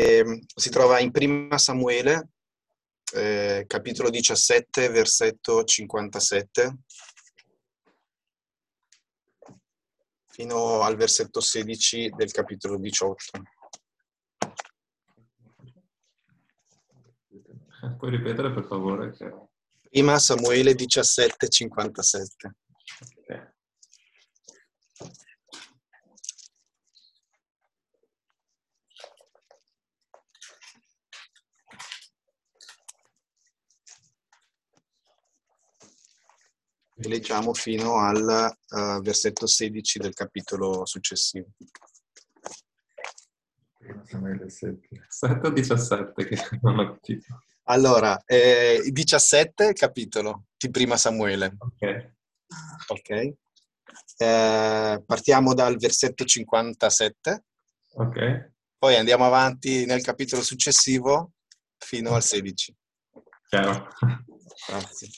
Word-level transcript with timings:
E, 0.00 0.46
si 0.54 0.70
trova 0.70 0.98
in 0.98 1.10
Prima 1.10 1.58
Samuele, 1.58 2.30
eh, 3.12 3.64
capitolo 3.66 4.08
17, 4.08 4.88
versetto 4.88 5.62
57, 5.62 6.78
fino 10.26 10.80
al 10.80 10.96
versetto 10.96 11.42
16 11.42 12.14
del 12.16 12.30
capitolo 12.30 12.78
18. 12.78 13.42
Puoi 17.98 18.10
ripetere 18.10 18.54
per 18.54 18.64
favore? 18.64 19.12
Che... 19.12 19.30
Prima 19.90 20.18
Samuele 20.18 20.74
17, 20.74 21.46
57. 21.46 22.54
E 37.02 37.08
leggiamo 37.08 37.54
fino 37.54 37.96
al 37.96 38.54
uh, 38.68 39.00
versetto 39.00 39.46
16 39.46 39.98
del 39.98 40.12
capitolo 40.12 40.84
successivo. 40.84 41.46
Samuele 44.04 44.50
7. 44.50 45.06
7 45.08 45.46
o 45.46 45.50
17 45.50 46.26
che 46.26 46.36
non 46.60 46.78
ho 46.78 46.92
capito. 46.92 47.42
Allora, 47.64 48.22
eh, 48.26 48.82
17 48.84 49.72
capitolo 49.72 50.44
di 50.58 50.70
prima 50.70 50.98
Samuele. 50.98 51.56
Ok. 51.58 52.12
Ok. 52.88 53.34
Eh, 54.18 55.02
partiamo 55.06 55.54
dal 55.54 55.76
versetto 55.78 56.24
57. 56.24 57.44
Ok. 57.94 58.52
Poi 58.76 58.96
andiamo 58.96 59.24
avanti 59.24 59.86
nel 59.86 60.02
capitolo 60.02 60.42
successivo 60.42 61.32
fino 61.78 62.14
al 62.14 62.22
16. 62.22 62.76
Chiaro. 63.48 63.88
Grazie. 64.66 65.08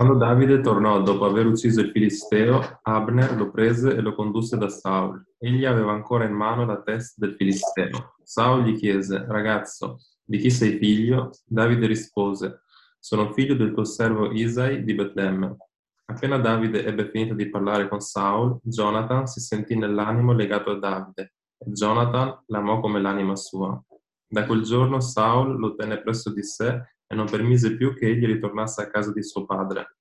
Quando 0.00 0.16
Davide 0.16 0.62
tornò 0.62 1.02
dopo 1.02 1.26
aver 1.26 1.44
ucciso 1.44 1.82
il 1.82 1.90
Filisteo, 1.90 2.78
Abner 2.84 3.36
lo 3.36 3.50
prese 3.50 3.94
e 3.94 4.00
lo 4.00 4.14
condusse 4.14 4.56
da 4.56 4.70
Saul. 4.70 5.22
Egli 5.36 5.66
aveva 5.66 5.92
ancora 5.92 6.24
in 6.24 6.32
mano 6.32 6.64
la 6.64 6.80
testa 6.80 7.16
del 7.18 7.34
Filisteo. 7.36 8.14
Saul 8.22 8.62
gli 8.62 8.78
chiese, 8.78 9.26
ragazzo, 9.28 9.98
di 10.24 10.38
chi 10.38 10.48
sei 10.48 10.78
figlio? 10.78 11.32
Davide 11.44 11.86
rispose, 11.86 12.62
sono 12.98 13.30
figlio 13.34 13.54
del 13.54 13.74
tuo 13.74 13.84
servo 13.84 14.32
Isai 14.32 14.84
di 14.84 14.94
Betlemme. 14.94 15.56
Appena 16.06 16.38
Davide 16.38 16.82
ebbe 16.82 17.10
finito 17.10 17.34
di 17.34 17.50
parlare 17.50 17.86
con 17.86 18.00
Saul, 18.00 18.58
Jonathan 18.62 19.26
si 19.26 19.40
sentì 19.40 19.76
nell'animo 19.76 20.32
legato 20.32 20.70
a 20.70 20.78
Davide 20.78 21.34
e 21.58 21.70
Jonathan 21.72 22.42
l'amò 22.46 22.80
come 22.80 23.02
l'anima 23.02 23.36
sua. 23.36 23.78
Da 24.26 24.46
quel 24.46 24.62
giorno 24.62 24.98
Saul 25.00 25.58
lo 25.58 25.74
tenne 25.74 26.00
presso 26.00 26.32
di 26.32 26.42
sé 26.42 26.84
e 27.10 27.14
non 27.16 27.26
permise 27.28 27.76
più 27.76 27.92
che 27.92 28.06
egli 28.06 28.24
ritornasse 28.24 28.82
a 28.82 28.88
casa 28.88 29.12
di 29.12 29.24
suo 29.24 29.44
padre. 29.44 29.96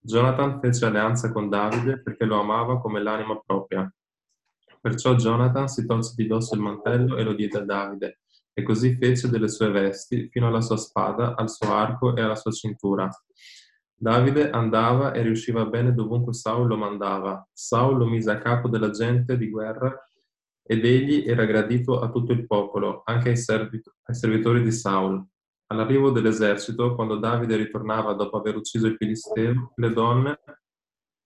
Jonathan 0.00 0.58
fece 0.60 0.86
alleanza 0.86 1.30
con 1.30 1.50
Davide 1.50 2.00
perché 2.00 2.24
lo 2.24 2.40
amava 2.40 2.80
come 2.80 3.02
l'anima 3.02 3.38
propria. 3.38 3.92
Perciò 4.80 5.14
Jonathan 5.14 5.68
si 5.68 5.84
tolse 5.84 6.14
di 6.16 6.26
dosso 6.26 6.54
il 6.54 6.62
mantello 6.62 7.18
e 7.18 7.22
lo 7.22 7.34
diede 7.34 7.58
a 7.58 7.64
Davide, 7.64 8.20
e 8.54 8.62
così 8.62 8.96
fece 8.96 9.28
delle 9.28 9.48
sue 9.48 9.70
vesti 9.70 10.30
fino 10.30 10.46
alla 10.46 10.62
sua 10.62 10.78
spada, 10.78 11.34
al 11.34 11.50
suo 11.50 11.74
arco 11.74 12.16
e 12.16 12.22
alla 12.22 12.36
sua 12.36 12.52
cintura. 12.52 13.10
Davide 13.94 14.48
andava 14.48 15.12
e 15.12 15.20
riusciva 15.20 15.66
bene 15.66 15.92
dovunque 15.92 16.32
Saul 16.32 16.66
lo 16.66 16.76
mandava. 16.76 17.46
Saul 17.52 17.98
lo 17.98 18.06
mise 18.06 18.30
a 18.30 18.38
capo 18.38 18.68
della 18.68 18.90
gente 18.90 19.36
di 19.36 19.50
guerra 19.50 19.94
ed 20.62 20.84
egli 20.84 21.28
era 21.28 21.44
gradito 21.44 22.00
a 22.00 22.08
tutto 22.08 22.32
il 22.32 22.46
popolo, 22.46 23.02
anche 23.04 23.30
ai, 23.30 23.36
servit- 23.36 23.92
ai 24.04 24.14
servitori 24.14 24.62
di 24.62 24.72
Saul. 24.72 25.22
All'arrivo 25.70 26.10
dell'esercito, 26.10 26.94
quando 26.94 27.18
Davide 27.18 27.56
ritornava 27.56 28.14
dopo 28.14 28.38
aver 28.38 28.56
ucciso 28.56 28.86
il 28.86 28.96
Filisteo, 28.96 29.72
le 29.74 29.92
donne 29.92 30.40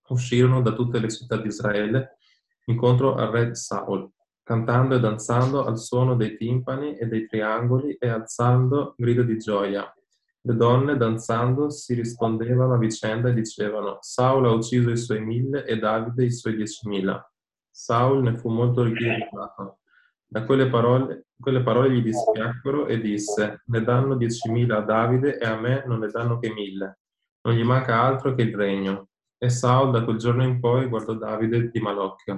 uscirono 0.09 0.61
da 0.61 0.73
tutte 0.73 0.99
le 0.99 1.09
città 1.09 1.37
di 1.37 1.47
Israele 1.47 2.17
incontro 2.65 3.15
al 3.15 3.29
re 3.29 3.55
Saul, 3.55 4.11
cantando 4.43 4.97
e 4.97 5.01
danzando 5.01 5.65
al 5.65 5.79
suono 5.79 6.17
dei 6.17 6.37
timpani 6.37 6.97
e 6.97 7.07
dei 7.07 7.27
triangoli 7.27 7.95
e 7.95 8.09
alzando 8.09 8.95
grida 8.97 9.23
di 9.23 9.39
gioia. 9.39 9.95
Le 10.41 10.57
donne, 10.57 10.97
danzando, 10.97 11.71
si 11.71 11.95
rispondevano 11.95 12.75
a 12.75 12.79
vicenda 12.79 13.29
e 13.29 13.35
dicevano 13.35 13.99
Saul 14.01 14.47
ha 14.47 14.51
ucciso 14.51 14.91
i 14.91 14.97
suoi 14.97 15.21
mille 15.21 15.65
e 15.65 15.79
Davide 15.79 16.25
i 16.25 16.33
suoi 16.33 16.57
diecimila. 16.57 17.33
Saul 17.71 18.23
ne 18.23 18.37
fu 18.37 18.49
molto 18.49 18.85
irritato 18.85 19.82
da 20.33 20.47
quelle 20.47 20.71
parole, 20.71 21.27
quelle 21.39 21.63
parole 21.63 21.91
gli 21.91 22.03
dispiacquero 22.03 22.87
e 22.87 22.99
disse, 23.03 23.65
ne 23.67 23.83
danno 23.83 24.17
diecimila 24.17 24.79
a 24.79 24.81
Davide 24.81 25.39
e 25.39 25.45
a 25.45 25.61
me 25.61 25.85
non 25.87 25.99
ne 25.99 26.07
danno 26.07 26.39
che 26.39 26.51
mille. 26.51 27.01
Non 27.43 27.55
gli 27.55 27.63
manca 27.63 28.01
altro 28.01 28.35
che 28.35 28.41
il 28.41 28.57
regno. 28.57 29.09
E 29.37 29.51
Saul 29.51 29.91
da 29.91 30.03
quel 30.03 30.17
giorno 30.17 30.43
in 30.43 30.59
poi 30.59 30.89
guardò 30.89 31.13
Davide 31.13 31.69
di 31.69 31.81
malocchio. 31.81 32.35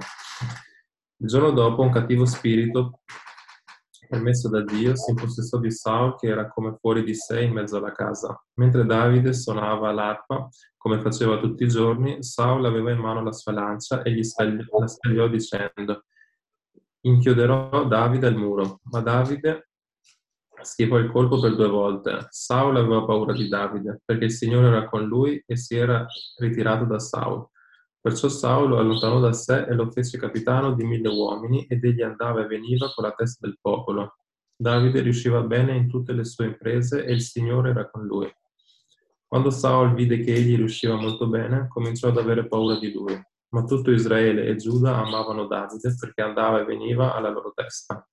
Il 1.17 1.27
giorno 1.27 1.51
dopo 1.51 1.83
un 1.83 1.89
cattivo 1.89 2.25
spirito, 2.25 2.99
permesso 4.09 4.49
da 4.49 4.61
Dio, 4.61 4.93
si 4.97 5.11
impossessò 5.11 5.57
di 5.59 5.71
Saul 5.71 6.17
che 6.17 6.27
era 6.27 6.49
come 6.49 6.75
fuori 6.77 7.01
di 7.01 7.15
sé 7.15 7.43
in 7.43 7.53
mezzo 7.53 7.77
alla 7.77 7.93
casa. 7.93 8.37
Mentre 8.55 8.85
Davide 8.85 9.31
suonava 9.31 9.93
l'arpa, 9.93 10.49
come 10.75 10.99
faceva 10.99 11.37
tutti 11.37 11.63
i 11.63 11.69
giorni, 11.69 12.21
Saul 12.21 12.65
aveva 12.65 12.91
in 12.91 12.99
mano 12.99 13.23
la 13.23 13.31
sua 13.31 13.53
lancia 13.53 14.01
e 14.01 14.11
gli 14.11 14.23
stagliò, 14.23 14.79
la 14.79 14.87
stagliò 14.87 15.29
dicendo 15.29 16.03
Inchioderò 17.05 17.85
Davide 17.85 18.25
al 18.25 18.35
muro, 18.35 18.79
ma 18.85 18.99
Davide 18.99 19.69
schivò 20.61 20.97
il 20.97 21.11
colpo 21.11 21.39
per 21.39 21.55
due 21.55 21.67
volte. 21.67 22.25
Saul 22.31 22.77
aveva 22.77 23.05
paura 23.05 23.31
di 23.31 23.47
Davide, 23.47 24.01
perché 24.03 24.25
il 24.25 24.31
Signore 24.31 24.67
era 24.67 24.89
con 24.89 25.03
lui 25.03 25.41
e 25.45 25.55
si 25.55 25.75
era 25.75 26.03
ritirato 26.39 26.85
da 26.85 26.97
Saul. 26.97 27.47
Perciò 28.01 28.27
Saul 28.27 28.69
lo 28.69 28.79
allontanò 28.79 29.19
da 29.19 29.33
sé 29.33 29.65
e 29.65 29.75
lo 29.75 29.91
fece 29.91 30.17
capitano 30.17 30.73
di 30.73 30.83
mille 30.83 31.09
uomini 31.09 31.65
ed 31.65 31.83
egli 31.83 32.01
andava 32.01 32.41
e 32.41 32.47
veniva 32.47 32.91
con 32.91 33.03
la 33.03 33.11
testa 33.11 33.45
del 33.45 33.59
popolo. 33.61 34.15
Davide 34.55 35.01
riusciva 35.01 35.41
bene 35.41 35.75
in 35.75 35.87
tutte 35.87 36.11
le 36.11 36.25
sue 36.25 36.45
imprese 36.45 37.05
e 37.05 37.13
il 37.13 37.21
Signore 37.21 37.69
era 37.69 37.87
con 37.87 38.03
lui. 38.03 38.31
Quando 39.27 39.51
Saul 39.51 39.93
vide 39.93 40.21
che 40.21 40.33
egli 40.33 40.55
riusciva 40.55 40.95
molto 40.95 41.27
bene, 41.27 41.67
cominciò 41.67 42.07
ad 42.07 42.17
avere 42.17 42.47
paura 42.47 42.79
di 42.79 42.91
lui 42.91 43.15
ma 43.55 43.63
tutto 43.63 43.89
Israele 43.89 44.47
e 44.47 44.57
Giuda 44.57 44.97
amavano 44.97 45.47
Davide 45.47 45.95
perché 45.97 46.21
andava 46.21 46.59
e 46.59 46.65
veniva 46.65 47.15
alla 47.15 47.29
loro 47.29 47.53
testa. 47.55 48.05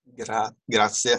Gra- 0.00 0.54
grazie. 0.64 1.18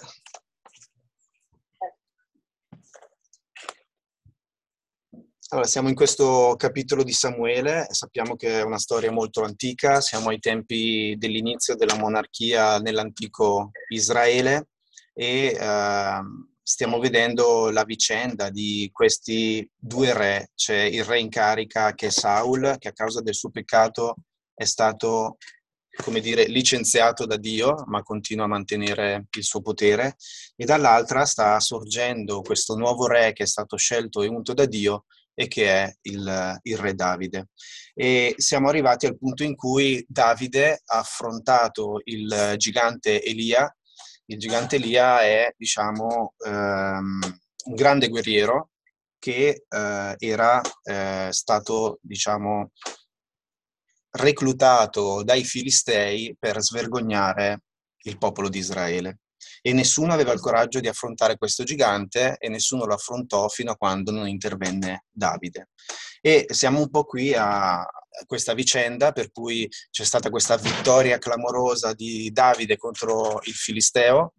Allora, 5.49 5.67
siamo 5.67 5.89
in 5.89 5.95
questo 5.95 6.55
capitolo 6.57 7.03
di 7.03 7.11
Samuele, 7.11 7.87
sappiamo 7.89 8.37
che 8.37 8.59
è 8.59 8.63
una 8.63 8.79
storia 8.79 9.11
molto 9.11 9.43
antica, 9.43 9.99
siamo 9.99 10.29
ai 10.29 10.39
tempi 10.39 11.15
dell'inizio 11.17 11.75
della 11.75 11.97
monarchia 11.97 12.79
nell'antico 12.79 13.71
Israele 13.89 14.69
e 15.13 15.57
eh, 15.59 16.21
stiamo 16.63 16.97
vedendo 16.99 17.69
la 17.69 17.83
vicenda 17.83 18.49
di 18.49 18.89
questi 18.91 19.69
due 19.75 20.13
re. 20.13 20.51
C'è 20.55 20.79
il 20.79 21.03
re 21.03 21.19
in 21.19 21.29
carica 21.29 21.93
che 21.93 22.07
è 22.07 22.09
Saul, 22.09 22.77
che 22.79 22.87
a 22.87 22.93
causa 22.93 23.21
del 23.21 23.35
suo 23.35 23.49
peccato 23.49 24.15
è 24.53 24.63
stato, 24.63 25.37
come 26.03 26.21
dire, 26.21 26.45
licenziato 26.45 27.25
da 27.25 27.37
Dio, 27.37 27.83
ma 27.87 28.01
continua 28.01 28.45
a 28.45 28.47
mantenere 28.47 29.27
il 29.29 29.43
suo 29.43 29.61
potere, 29.61 30.15
e 30.55 30.63
dall'altra 30.63 31.25
sta 31.25 31.59
sorgendo 31.59 32.41
questo 32.41 32.75
nuovo 32.75 33.07
re 33.07 33.33
che 33.33 33.43
è 33.43 33.47
stato 33.47 33.75
scelto 33.75 34.23
e 34.23 34.27
unto 34.27 34.53
da 34.53 34.65
Dio 34.65 35.05
e 35.35 35.47
che 35.47 35.67
è 35.67 35.93
il, 36.03 36.59
il, 36.61 36.77
re 36.77 36.93
Davide. 36.93 37.49
E 37.93 38.35
siamo 38.37 38.69
arrivati 38.69 39.05
al 39.05 39.17
punto 39.17 39.43
in 39.43 39.55
cui 39.55 40.03
Davide 40.07 40.81
ha 40.85 40.99
affrontato 40.99 42.01
il 42.05 42.53
gigante 42.57 43.21
Elia 43.21 43.71
il 44.25 44.39
gigante 44.39 44.77
Elia 44.77 45.21
è, 45.21 45.53
diciamo, 45.57 46.33
ehm, 46.45 47.19
un 47.65 47.75
grande 47.75 48.09
guerriero 48.09 48.69
che 49.19 49.65
eh, 49.67 50.15
era 50.17 50.61
eh, 50.83 51.29
stato, 51.31 51.99
diciamo, 52.01 52.71
reclutato 54.11 55.23
dai 55.23 55.43
Filistei 55.43 56.35
per 56.37 56.61
svergognare 56.61 57.61
il 58.03 58.17
popolo 58.17 58.49
di 58.49 58.59
Israele. 58.59 59.19
E 59.61 59.73
nessuno 59.73 60.13
aveva 60.13 60.33
il 60.33 60.39
coraggio 60.39 60.79
di 60.79 60.87
affrontare 60.87 61.37
questo 61.37 61.63
gigante 61.63 62.37
e 62.37 62.49
nessuno 62.49 62.85
lo 62.85 62.93
affrontò 62.93 63.47
fino 63.47 63.71
a 63.71 63.77
quando 63.77 64.11
non 64.11 64.27
intervenne 64.27 65.05
Davide. 65.09 65.69
E 66.25 66.45
siamo 66.47 66.79
un 66.79 66.89
po' 66.89 67.03
qui 67.03 67.33
a, 67.33 67.85
questa 68.25 68.53
vicenda 68.53 69.11
per 69.11 69.29
cui 69.31 69.69
c'è 69.89 70.05
stata 70.05 70.29
questa 70.29 70.55
vittoria 70.55 71.17
clamorosa 71.17 71.93
di 71.93 72.31
Davide 72.31 72.77
contro 72.77 73.41
il 73.43 73.53
Filisteo. 73.53 74.33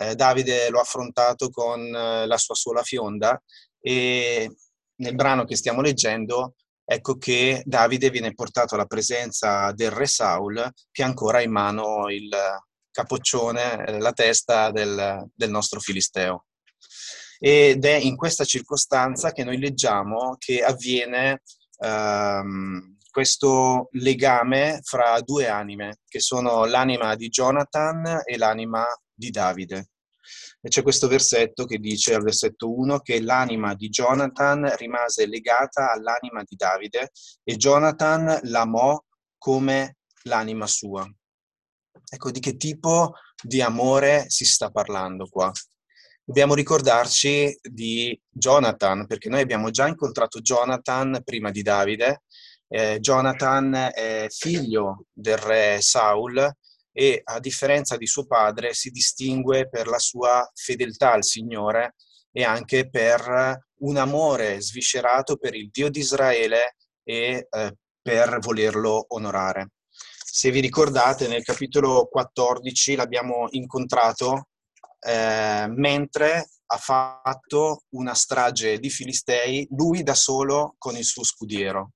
Eh, 0.00 0.16
Davide 0.16 0.70
lo 0.70 0.78
ha 0.78 0.82
affrontato 0.82 1.50
con 1.50 1.80
eh, 1.80 2.26
la 2.26 2.36
sua 2.36 2.56
sola 2.56 2.82
fionda 2.82 3.40
e 3.80 4.50
nel 4.96 5.14
brano 5.14 5.44
che 5.44 5.56
stiamo 5.56 5.80
leggendo 5.80 6.54
ecco 6.84 7.16
che 7.16 7.62
Davide 7.64 8.10
viene 8.10 8.34
portato 8.34 8.74
alla 8.74 8.86
presenza 8.86 9.72
del 9.72 9.90
re 9.92 10.06
Saul 10.06 10.72
che 10.90 11.04
ha 11.04 11.06
ancora 11.06 11.40
in 11.40 11.52
mano 11.52 12.08
il 12.10 12.28
capoccione, 12.90 13.86
eh, 13.86 13.98
la 14.00 14.12
testa 14.12 14.72
del, 14.72 15.30
del 15.32 15.50
nostro 15.50 15.78
Filisteo. 15.78 16.46
Ed 17.42 17.84
è 17.86 17.94
in 17.94 18.16
questa 18.16 18.44
circostanza 18.44 19.32
che 19.32 19.44
noi 19.44 19.58
leggiamo 19.58 20.36
che 20.38 20.62
avviene 20.62 21.40
ehm, 21.78 22.98
questo 23.10 23.88
legame 23.92 24.80
fra 24.82 25.18
due 25.22 25.48
anime, 25.48 26.00
che 26.06 26.20
sono 26.20 26.66
l'anima 26.66 27.14
di 27.16 27.28
Jonathan 27.28 28.20
e 28.24 28.36
l'anima 28.36 28.84
di 29.12 29.30
Davide. 29.30 29.88
E 30.60 30.68
c'è 30.68 30.82
questo 30.82 31.08
versetto 31.08 31.64
che 31.64 31.78
dice 31.78 32.14
al 32.14 32.22
versetto 32.22 32.78
1 32.78 33.00
che 33.00 33.22
l'anima 33.22 33.74
di 33.74 33.88
Jonathan 33.88 34.76
rimase 34.76 35.26
legata 35.26 35.90
all'anima 35.90 36.42
di 36.44 36.54
Davide 36.56 37.10
e 37.42 37.56
Jonathan 37.56 38.38
l'amò 38.42 39.02
come 39.38 39.96
l'anima 40.24 40.66
sua. 40.66 41.10
Ecco 42.12 42.30
di 42.30 42.40
che 42.40 42.56
tipo 42.56 43.14
di 43.42 43.62
amore 43.62 44.26
si 44.28 44.44
sta 44.44 44.70
parlando 44.70 45.26
qua. 45.28 45.50
Dobbiamo 46.30 46.54
ricordarci 46.54 47.58
di 47.60 48.16
Jonathan, 48.30 49.04
perché 49.08 49.28
noi 49.28 49.40
abbiamo 49.40 49.70
già 49.70 49.88
incontrato 49.88 50.38
Jonathan 50.38 51.22
prima 51.24 51.50
di 51.50 51.62
Davide. 51.62 52.22
Eh, 52.68 53.00
Jonathan 53.00 53.90
è 53.92 54.28
figlio 54.28 55.06
del 55.12 55.38
re 55.38 55.78
Saul 55.80 56.48
e 56.92 57.20
a 57.24 57.40
differenza 57.40 57.96
di 57.96 58.06
suo 58.06 58.26
padre 58.26 58.74
si 58.74 58.90
distingue 58.90 59.68
per 59.68 59.88
la 59.88 59.98
sua 59.98 60.48
fedeltà 60.54 61.14
al 61.14 61.24
Signore 61.24 61.96
e 62.30 62.44
anche 62.44 62.88
per 62.88 63.58
un 63.78 63.96
amore 63.96 64.60
sviscerato 64.60 65.36
per 65.36 65.56
il 65.56 65.68
Dio 65.72 65.90
di 65.90 65.98
Israele 65.98 66.76
e 67.02 67.48
eh, 67.50 67.76
per 68.00 68.38
volerlo 68.38 69.04
onorare. 69.08 69.70
Se 70.14 70.52
vi 70.52 70.60
ricordate, 70.60 71.26
nel 71.26 71.42
capitolo 71.42 72.06
14 72.06 72.94
l'abbiamo 72.94 73.48
incontrato 73.50 74.49
eh, 75.00 75.66
mentre 75.68 76.50
ha 76.66 76.76
fatto 76.76 77.84
una 77.90 78.14
strage 78.14 78.78
di 78.78 78.90
Filistei, 78.90 79.66
lui 79.70 80.02
da 80.02 80.14
solo 80.14 80.74
con 80.78 80.96
il 80.96 81.04
suo 81.04 81.24
scudiero. 81.24 81.92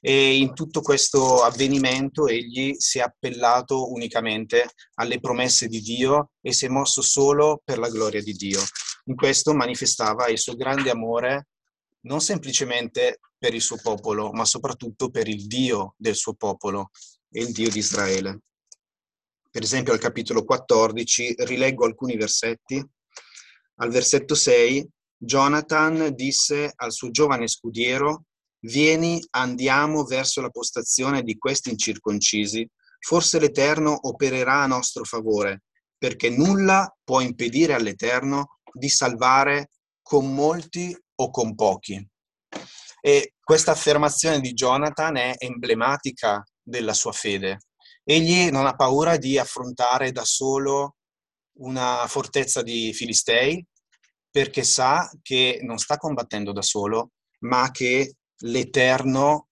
E 0.00 0.36
in 0.36 0.54
tutto 0.54 0.80
questo 0.80 1.42
avvenimento 1.42 2.26
egli 2.26 2.74
si 2.78 2.98
è 2.98 3.02
appellato 3.02 3.92
unicamente 3.92 4.70
alle 4.94 5.20
promesse 5.20 5.68
di 5.68 5.80
Dio 5.80 6.30
e 6.40 6.52
si 6.52 6.66
è 6.66 6.68
mosso 6.68 7.02
solo 7.02 7.60
per 7.64 7.78
la 7.78 7.88
gloria 7.88 8.22
di 8.22 8.32
Dio. 8.32 8.60
In 9.04 9.14
questo 9.14 9.54
manifestava 9.54 10.28
il 10.28 10.38
suo 10.38 10.54
grande 10.54 10.90
amore 10.90 11.48
non 12.02 12.20
semplicemente 12.20 13.20
per 13.36 13.54
il 13.54 13.60
suo 13.60 13.78
popolo, 13.80 14.32
ma 14.32 14.44
soprattutto 14.44 15.10
per 15.10 15.28
il 15.28 15.46
Dio 15.46 15.94
del 15.96 16.14
suo 16.14 16.34
popolo, 16.34 16.90
e 17.30 17.42
il 17.42 17.52
Dio 17.52 17.70
di 17.70 17.78
Israele. 17.78 18.40
Per 19.58 19.66
esempio 19.66 19.92
al 19.92 19.98
capitolo 19.98 20.44
14 20.44 21.34
rileggo 21.38 21.84
alcuni 21.84 22.16
versetti. 22.16 22.80
Al 23.80 23.90
versetto 23.90 24.36
6 24.36 24.88
Jonathan 25.16 26.14
disse 26.14 26.70
al 26.76 26.92
suo 26.92 27.10
giovane 27.10 27.48
scudiero 27.48 28.26
Vieni, 28.60 29.20
andiamo 29.30 30.04
verso 30.04 30.40
la 30.40 30.50
postazione 30.50 31.22
di 31.22 31.36
questi 31.38 31.70
incirconcisi. 31.70 32.64
Forse 33.00 33.40
l'Eterno 33.40 33.98
opererà 34.02 34.62
a 34.62 34.68
nostro 34.68 35.02
favore, 35.02 35.64
perché 35.98 36.30
nulla 36.30 36.96
può 37.02 37.20
impedire 37.20 37.74
all'Eterno 37.74 38.60
di 38.72 38.88
salvare 38.88 39.70
con 40.00 40.32
molti 40.32 40.96
o 41.16 41.30
con 41.30 41.56
pochi. 41.56 42.08
E 43.00 43.32
questa 43.42 43.72
affermazione 43.72 44.38
di 44.38 44.52
Jonathan 44.52 45.16
è 45.16 45.34
emblematica 45.36 46.44
della 46.62 46.94
sua 46.94 47.10
fede. 47.10 47.58
Egli 48.10 48.48
non 48.48 48.64
ha 48.64 48.74
paura 48.74 49.18
di 49.18 49.36
affrontare 49.36 50.12
da 50.12 50.24
solo 50.24 50.96
una 51.58 52.06
fortezza 52.06 52.62
di 52.62 52.94
Filistei 52.94 53.62
perché 54.30 54.62
sa 54.62 55.10
che 55.20 55.58
non 55.62 55.76
sta 55.76 55.98
combattendo 55.98 56.52
da 56.52 56.62
solo, 56.62 57.10
ma 57.40 57.70
che 57.70 58.14
l'Eterno, 58.44 59.48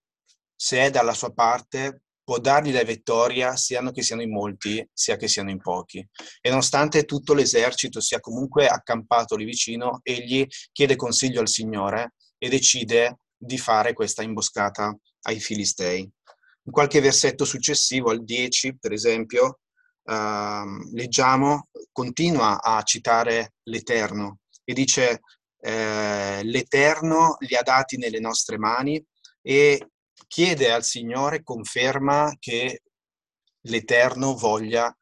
se 0.55 0.87
è 0.87 0.91
dalla 0.91 1.13
sua 1.13 1.35
parte, 1.35 2.05
può 2.25 2.39
dargli 2.39 2.73
la 2.73 2.83
vittoria 2.83 3.57
sia 3.57 3.83
che 3.93 4.03
siano 4.03 4.23
in 4.23 4.33
molti, 4.33 4.89
sia 4.91 5.17
che 5.17 5.29
siano 5.29 5.51
in 5.51 5.61
pochi. 5.61 5.99
E 6.41 6.49
nonostante 6.49 7.05
tutto 7.05 7.35
l'esercito 7.35 8.01
sia 8.01 8.21
comunque 8.21 8.69
accampato 8.69 9.37
lì 9.37 9.45
vicino, 9.45 10.01
egli 10.03 10.47
chiede 10.73 10.97
consiglio 10.97 11.41
al 11.43 11.49
Signore 11.49 12.15
e 12.39 12.49
decide 12.49 13.19
di 13.37 13.59
fare 13.59 13.93
questa 13.93 14.23
imboscata 14.23 14.97
ai 15.27 15.41
Filistei. 15.41 16.11
In 16.67 16.73
qualche 16.73 17.01
versetto 17.01 17.45
successivo, 17.45 18.11
al 18.11 18.25
10 18.25 18.79
per 18.79 18.93
esempio, 18.93 19.61
uh, 20.03 20.93
leggiamo, 20.93 21.69
continua 21.93 22.61
a 22.61 22.83
citare 22.83 23.55
l'Eterno 23.65 24.41
e 24.65 24.75
dice 24.75 25.21
eh, 25.61 26.43
l'Eterno 26.45 27.37
li 27.41 27.57
ha 27.57 27.63
dati 27.63 27.97
nelle 27.97 28.21
nostre 28.21 28.59
mani 28.59 29.05
e 29.43 29.91
chiede 30.27 30.73
al 30.73 30.85
Signore, 30.85 31.43
conferma 31.43 32.35
che 32.39 32.83
l'Eterno 33.63 34.35
voglia 34.35 34.95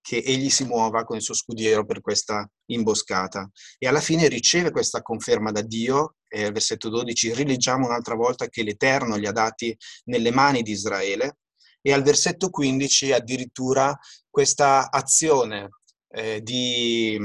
che 0.00 0.18
egli 0.18 0.50
si 0.50 0.64
muova 0.64 1.04
con 1.04 1.16
il 1.16 1.22
suo 1.22 1.34
scudiero 1.34 1.84
per 1.84 2.00
questa 2.00 2.48
imboscata. 2.66 3.50
E 3.78 3.88
alla 3.88 4.00
fine 4.00 4.28
riceve 4.28 4.70
questa 4.70 5.02
conferma 5.02 5.50
da 5.50 5.62
Dio, 5.62 6.15
e 6.28 6.44
al 6.44 6.52
versetto 6.52 6.88
12 6.88 7.34
rileggiamo 7.34 7.86
un'altra 7.86 8.14
volta 8.14 8.48
che 8.48 8.62
l'Eterno 8.62 9.16
li 9.16 9.26
ha 9.26 9.32
dati 9.32 9.76
nelle 10.04 10.30
mani 10.30 10.62
di 10.62 10.72
Israele, 10.72 11.38
e 11.80 11.92
al 11.92 12.02
versetto 12.02 12.50
15 12.50 13.12
addirittura 13.12 13.96
questa 14.28 14.90
azione 14.90 15.68
eh, 16.10 16.40
di 16.42 17.16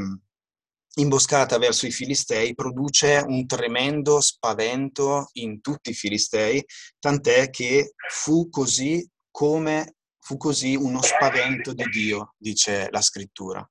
imboscata 0.96 1.58
verso 1.58 1.88
i 1.88 1.92
Filistei 1.92 2.54
produce 2.54 3.24
un 3.26 3.46
tremendo 3.48 4.20
spavento 4.20 5.30
in 5.34 5.62
tutti 5.62 5.92
i 5.92 5.96
Filistei, 5.96 6.64
tant'è 7.00 7.50
che 7.50 7.94
fu 8.10 8.50
così 8.50 9.08
come 9.32 9.96
fu 10.20 10.38
così 10.38 10.76
uno 10.76 11.02
spavento 11.02 11.74
di 11.74 11.84
Dio, 11.86 12.36
dice 12.38 12.88
la 12.92 13.02
scrittura. 13.02 13.68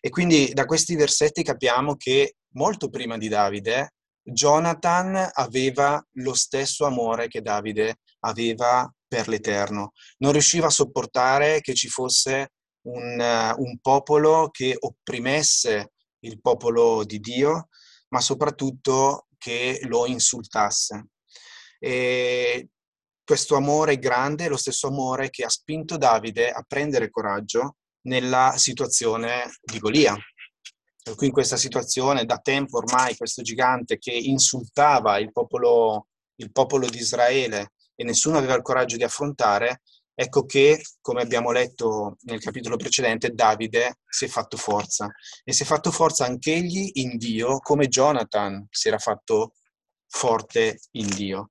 E 0.00 0.08
quindi 0.08 0.52
da 0.52 0.64
questi 0.64 0.96
versetti 0.96 1.42
capiamo 1.42 1.96
che 1.96 2.36
molto 2.54 2.88
prima 2.88 3.18
di 3.18 3.28
Davide, 3.28 3.93
Jonathan 4.24 5.30
aveva 5.32 6.04
lo 6.12 6.34
stesso 6.34 6.86
amore 6.86 7.28
che 7.28 7.42
Davide 7.42 8.00
aveva 8.20 8.90
per 9.06 9.28
l'Eterno. 9.28 9.92
Non 10.18 10.32
riusciva 10.32 10.66
a 10.66 10.70
sopportare 10.70 11.60
che 11.60 11.74
ci 11.74 11.88
fosse 11.88 12.52
un, 12.86 13.54
un 13.56 13.78
popolo 13.80 14.48
che 14.50 14.74
opprimesse 14.78 15.92
il 16.20 16.40
popolo 16.40 17.04
di 17.04 17.20
Dio, 17.20 17.68
ma 18.08 18.20
soprattutto 18.20 19.26
che 19.36 19.80
lo 19.84 20.06
insultasse. 20.06 21.08
E 21.78 22.68
questo 23.22 23.56
amore 23.56 23.98
grande 23.98 24.48
lo 24.48 24.56
stesso 24.56 24.88
amore 24.88 25.30
che 25.30 25.44
ha 25.44 25.48
spinto 25.48 25.96
Davide 25.96 26.50
a 26.50 26.64
prendere 26.66 27.10
coraggio 27.10 27.76
nella 28.06 28.54
situazione 28.56 29.50
di 29.62 29.78
Golia. 29.78 30.16
Per 31.04 31.16
cui 31.16 31.26
in 31.26 31.32
questa 31.34 31.58
situazione 31.58 32.24
da 32.24 32.38
tempo 32.38 32.78
ormai 32.78 33.14
questo 33.14 33.42
gigante 33.42 33.98
che 33.98 34.10
insultava 34.10 35.18
il 35.18 35.32
popolo, 35.32 36.06
il 36.36 36.50
popolo 36.50 36.88
di 36.88 36.96
Israele 36.96 37.72
e 37.94 38.04
nessuno 38.04 38.38
aveva 38.38 38.54
il 38.54 38.62
coraggio 38.62 38.96
di 38.96 39.04
affrontare, 39.04 39.82
ecco 40.14 40.46
che, 40.46 40.80
come 41.02 41.20
abbiamo 41.20 41.52
letto 41.52 42.16
nel 42.22 42.40
capitolo 42.40 42.76
precedente, 42.76 43.34
Davide 43.34 43.98
si 44.08 44.24
è 44.24 44.28
fatto 44.28 44.56
forza. 44.56 45.10
E 45.44 45.52
si 45.52 45.64
è 45.64 45.66
fatto 45.66 45.90
forza 45.90 46.24
anch'egli 46.24 46.92
in 46.94 47.18
Dio, 47.18 47.58
come 47.58 47.88
Jonathan 47.88 48.66
si 48.70 48.88
era 48.88 48.98
fatto 48.98 49.52
forte 50.08 50.80
in 50.92 51.08
Dio 51.08 51.50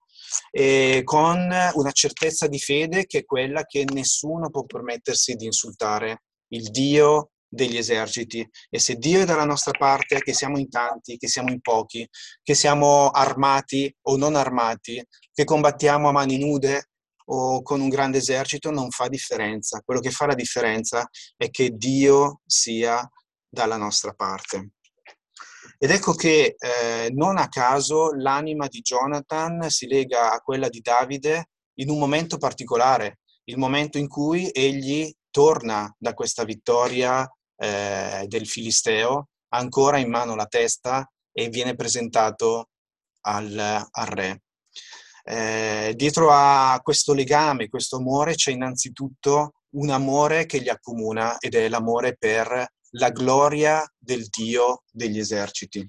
e 0.49 1.01
con 1.03 1.37
una 1.37 1.91
certezza 1.91 2.47
di 2.47 2.59
fede 2.59 3.05
che 3.05 3.19
è 3.19 3.25
quella 3.25 3.65
che 3.65 3.85
nessuno 3.91 4.49
può 4.49 4.63
permettersi 4.63 5.35
di 5.35 5.45
insultare 5.45 6.23
il 6.53 6.69
Dio 6.71 7.32
degli 7.53 7.77
eserciti. 7.77 8.47
E 8.69 8.79
se 8.79 8.95
Dio 8.95 9.21
è 9.21 9.25
dalla 9.25 9.45
nostra 9.45 9.71
parte, 9.71 10.19
che 10.19 10.33
siamo 10.33 10.57
in 10.57 10.69
tanti, 10.69 11.17
che 11.17 11.27
siamo 11.27 11.51
in 11.51 11.61
pochi, 11.61 12.07
che 12.41 12.55
siamo 12.55 13.09
armati 13.09 13.93
o 14.07 14.17
non 14.17 14.35
armati, 14.35 15.03
che 15.31 15.43
combattiamo 15.43 16.09
a 16.09 16.11
mani 16.11 16.39
nude 16.39 16.89
o 17.25 17.61
con 17.61 17.79
un 17.79 17.89
grande 17.89 18.17
esercito, 18.17 18.71
non 18.71 18.89
fa 18.89 19.07
differenza. 19.07 19.81
Quello 19.85 19.99
che 19.99 20.11
fa 20.11 20.25
la 20.25 20.33
differenza 20.33 21.07
è 21.37 21.49
che 21.49 21.69
Dio 21.71 22.41
sia 22.45 23.07
dalla 23.47 23.77
nostra 23.77 24.13
parte. 24.13 24.71
Ed 25.77 25.91
ecco 25.91 26.13
che 26.13 26.55
eh, 26.57 27.09
non 27.11 27.37
a 27.37 27.49
caso 27.49 28.13
l'anima 28.13 28.67
di 28.67 28.81
Jonathan 28.81 29.69
si 29.69 29.85
lega 29.85 30.31
a 30.31 30.39
quella 30.39 30.69
di 30.69 30.79
Davide 30.79 31.49
in 31.79 31.89
un 31.89 31.99
momento 31.99 32.37
particolare, 32.37 33.19
il 33.45 33.57
momento 33.57 33.97
in 33.97 34.07
cui 34.07 34.49
egli 34.51 35.13
torna 35.29 35.93
da 35.97 36.13
questa 36.13 36.43
vittoria 36.43 37.27
eh, 37.57 38.25
del 38.27 38.47
Filisteo, 38.47 39.29
ancora 39.49 39.97
in 39.97 40.09
mano 40.09 40.35
la 40.35 40.45
testa 40.45 41.09
e 41.31 41.49
viene 41.49 41.75
presentato 41.75 42.69
al, 43.21 43.57
al 43.89 44.07
re. 44.07 44.41
Eh, 45.25 45.93
dietro 45.95 46.29
a 46.31 46.79
questo 46.83 47.13
legame, 47.13 47.69
questo 47.69 47.97
amore, 47.97 48.35
c'è 48.35 48.51
innanzitutto 48.51 49.53
un 49.75 49.89
amore 49.89 50.45
che 50.45 50.59
li 50.59 50.69
accomuna 50.69 51.37
ed 51.39 51.55
è 51.55 51.69
l'amore 51.69 52.15
per 52.17 52.67
la 52.95 53.09
gloria 53.09 53.83
del 53.97 54.27
Dio 54.27 54.83
degli 54.91 55.19
eserciti. 55.19 55.87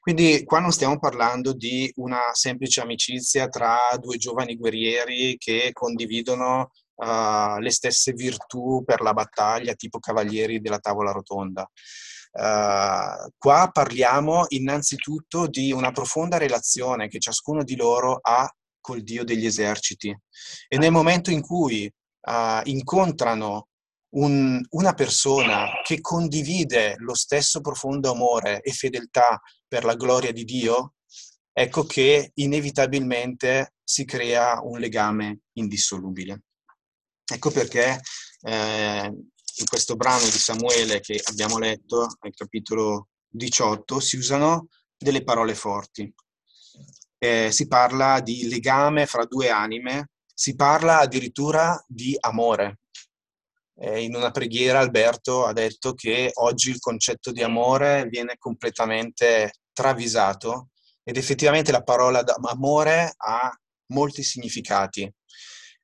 Quindi 0.00 0.44
qua 0.44 0.60
non 0.60 0.72
stiamo 0.72 0.98
parlando 0.98 1.52
di 1.52 1.90
una 1.96 2.30
semplice 2.32 2.80
amicizia 2.80 3.48
tra 3.48 3.78
due 4.00 4.16
giovani 4.16 4.56
guerrieri 4.56 5.36
che 5.36 5.70
condividono 5.72 6.70
uh, 6.98 7.58
le 7.58 7.70
stesse 7.70 8.12
virtù 8.12 8.82
per 8.84 9.00
la 9.00 9.12
battaglia, 9.12 9.74
tipo 9.74 9.98
cavalieri 9.98 10.60
della 10.60 10.78
tavola 10.78 11.12
rotonda. 11.12 11.68
Uh, 12.30 13.30
qua 13.38 13.70
parliamo 13.72 14.44
innanzitutto 14.48 15.46
di 15.46 15.72
una 15.72 15.92
profonda 15.92 16.36
relazione 16.36 17.08
che 17.08 17.18
ciascuno 17.18 17.64
di 17.64 17.74
loro 17.74 18.18
ha 18.20 18.48
col 18.80 19.02
Dio 19.02 19.24
degli 19.24 19.46
eserciti 19.46 20.16
e 20.68 20.78
nel 20.78 20.92
momento 20.92 21.30
in 21.30 21.40
cui 21.40 21.90
uh, 22.20 22.60
incontrano 22.64 23.68
un, 24.10 24.62
una 24.70 24.94
persona 24.94 25.68
che 25.82 26.00
condivide 26.00 26.94
lo 26.98 27.14
stesso 27.14 27.60
profondo 27.60 28.10
amore 28.10 28.60
e 28.60 28.72
fedeltà 28.72 29.40
per 29.66 29.84
la 29.84 29.94
gloria 29.94 30.32
di 30.32 30.44
Dio, 30.44 30.94
ecco 31.52 31.84
che 31.84 32.30
inevitabilmente 32.34 33.74
si 33.82 34.04
crea 34.04 34.60
un 34.62 34.78
legame 34.78 35.40
indissolubile. 35.54 36.44
Ecco 37.30 37.50
perché 37.50 38.00
eh, 38.42 39.12
in 39.58 39.66
questo 39.68 39.96
brano 39.96 40.24
di 40.24 40.30
Samuele 40.30 41.00
che 41.00 41.20
abbiamo 41.24 41.58
letto, 41.58 42.06
al 42.20 42.32
capitolo 42.34 43.08
18, 43.28 44.00
si 44.00 44.16
usano 44.16 44.68
delle 44.96 45.22
parole 45.22 45.54
forti. 45.54 46.12
Eh, 47.18 47.50
si 47.50 47.66
parla 47.66 48.20
di 48.20 48.48
legame 48.48 49.06
fra 49.06 49.24
due 49.24 49.50
anime, 49.50 50.10
si 50.32 50.54
parla 50.54 51.00
addirittura 51.00 51.82
di 51.86 52.16
amore. 52.20 52.78
Eh, 53.76 54.02
in 54.02 54.14
una 54.14 54.30
preghiera 54.30 54.78
Alberto 54.78 55.44
ha 55.44 55.52
detto 55.52 55.94
che 55.94 56.30
oggi 56.34 56.70
il 56.70 56.78
concetto 56.78 57.30
di 57.30 57.42
amore 57.42 58.06
viene 58.08 58.36
completamente 58.38 59.52
travisato 59.72 60.70
ed 61.04 61.16
effettivamente 61.16 61.72
la 61.72 61.82
parola 61.82 62.24
amore 62.42 63.12
ha 63.16 63.52
molti 63.92 64.22
significati. 64.22 65.12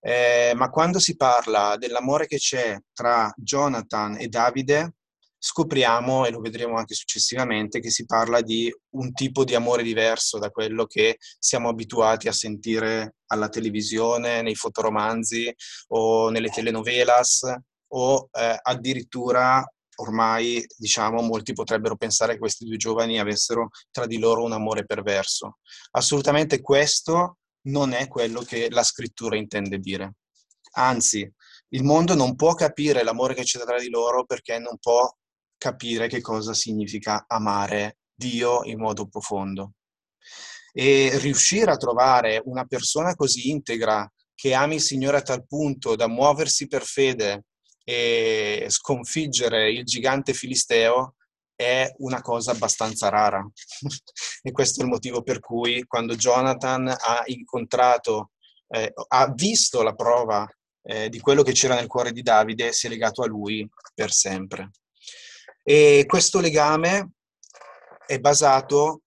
Eh, 0.07 0.53
ma 0.55 0.69
quando 0.69 0.99
si 0.99 1.17
parla 1.17 1.77
dell'amore 1.79 2.27
che 2.27 2.37
c'è 2.37 2.79
tra 2.93 3.33
Jonathan 3.37 4.19
e 4.21 4.29
Davide, 4.29 4.97
scopriamo, 5.39 6.27
e 6.27 6.31
lo 6.31 6.41
vedremo 6.41 6.77
anche 6.77 6.95
successivamente, 6.95 7.81
che 7.81 7.91
si 7.91 8.05
parla 8.05 8.43
di 8.43 8.71
un 8.97 9.15
tipo 9.15 9.45
di 9.45 9.55
amore 9.55 9.83
diverso 9.83 10.39
da 10.39 10.51
quello 10.51 10.85
che 10.85 11.17
siamo 11.39 11.71
abituati 11.71 12.29
a 12.29 12.33
sentire 12.33 13.15
alla 13.29 13.49
televisione, 13.49 14.43
nei 14.43 14.55
fotoromanzi 14.55 15.51
o 15.89 16.29
nelle 16.29 16.51
telenovelas 16.51 17.55
o 17.95 18.29
eh, 18.31 18.59
addirittura 18.61 19.67
ormai 19.97 20.65
diciamo 20.77 21.23
molti 21.23 21.53
potrebbero 21.53 21.97
pensare 21.97 22.35
che 22.35 22.41
questi 22.41 22.65
due 22.67 22.77
giovani 22.77 23.19
avessero 23.19 23.71
tra 23.91 24.07
di 24.07 24.19
loro 24.19 24.43
un 24.43 24.53
amore 24.53 24.85
perverso. 24.85 25.59
Assolutamente 25.93 26.61
questo 26.61 27.39
non 27.65 27.93
è 27.93 28.09
quello 28.09 28.43
che 28.43 28.69
la 28.71 28.83
scrittura 28.83 29.37
intende 29.37 29.79
dire. 29.79 30.15
Anzi, 30.77 31.31
il 31.69 31.85
mondo 31.85 32.15
non 32.15 32.35
può 32.35 32.55
capire 32.55 33.03
l'amore 33.03 33.35
che 33.35 33.43
c'è 33.43 33.61
tra 33.61 33.79
di 33.79 33.89
loro 33.89 34.25
perché 34.25 34.59
non 34.59 34.79
può 34.79 35.13
capire 35.57 36.09
che 36.09 36.21
cosa 36.21 36.53
significa 36.53 37.25
amare 37.27 37.99
Dio 38.15 38.65
in 38.65 38.79
modo 38.79 39.07
profondo. 39.07 39.73
E 40.73 41.19
riuscire 41.19 41.71
a 41.71 41.77
trovare 41.77 42.43
una 42.45 42.65
persona 42.65 43.15
così 43.15 43.51
integra 43.51 44.11
che 44.35 44.55
ami 44.55 44.77
il 44.77 44.81
Signore 44.81 45.19
a 45.19 45.23
tal 45.23 45.47
punto 45.47 45.95
da 45.95 46.09
muoversi 46.09 46.67
per 46.67 46.83
fede 46.83 47.45
e 47.85 48.67
sconfiggere 48.69 49.71
il 49.71 49.85
gigante 49.85 50.33
filisteo 50.33 51.15
è 51.55 51.93
una 51.99 52.21
cosa 52.21 52.53
abbastanza 52.53 53.09
rara. 53.09 53.45
e 54.43 54.53
questo 54.53 54.81
è 54.81 54.85
il 54.85 54.91
motivo 54.91 55.23
per 55.23 55.41
cui 55.41 55.85
quando 55.87 56.17
Jonathan 56.17 56.89
ha 56.89 57.23
incontrato, 57.27 58.31
eh, 58.69 58.93
ha 59.09 59.33
visto 59.33 59.83
la 59.83 59.95
prova 59.95 60.47
eh, 60.83 61.09
di 61.09 61.21
quello 61.21 61.43
che 61.43 61.53
c'era 61.53 61.75
nel 61.75 61.87
cuore 61.87 62.13
di 62.13 62.23
Davide, 62.23 62.73
si 62.73 62.87
è 62.87 62.91
legato 62.91 63.23
a 63.23 63.27
lui 63.27 63.69
per 63.95 64.13
sempre. 64.13 64.71
E 65.63 66.05
questo 66.07 66.41
legame 66.41 67.13
è 68.07 68.19
basato 68.19 69.01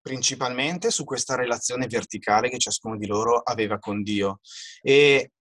principalmente 0.00 0.90
su 0.90 1.04
questa 1.04 1.34
relazione 1.34 1.86
verticale 1.86 2.48
che 2.48 2.58
ciascuno 2.58 2.96
di 2.96 3.06
loro 3.06 3.40
aveva 3.40 3.78
con 3.78 4.02
Dio. 4.02 4.40
E 4.82 5.32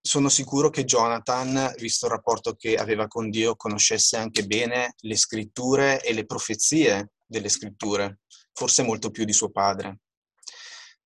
sono 0.00 0.28
sicuro 0.28 0.70
che 0.70 0.84
Jonathan, 0.84 1.74
visto 1.78 2.06
il 2.06 2.12
rapporto 2.12 2.54
che 2.54 2.76
aveva 2.76 3.06
con 3.06 3.28
Dio, 3.28 3.56
conoscesse 3.56 4.16
anche 4.16 4.44
bene 4.44 4.94
le 5.00 5.16
scritture 5.16 6.02
e 6.02 6.12
le 6.12 6.24
profezie 6.24 7.12
delle 7.26 7.48
scritture, 7.48 8.20
forse 8.52 8.82
molto 8.82 9.10
più 9.10 9.24
di 9.24 9.32
suo 9.32 9.50
padre. 9.50 9.98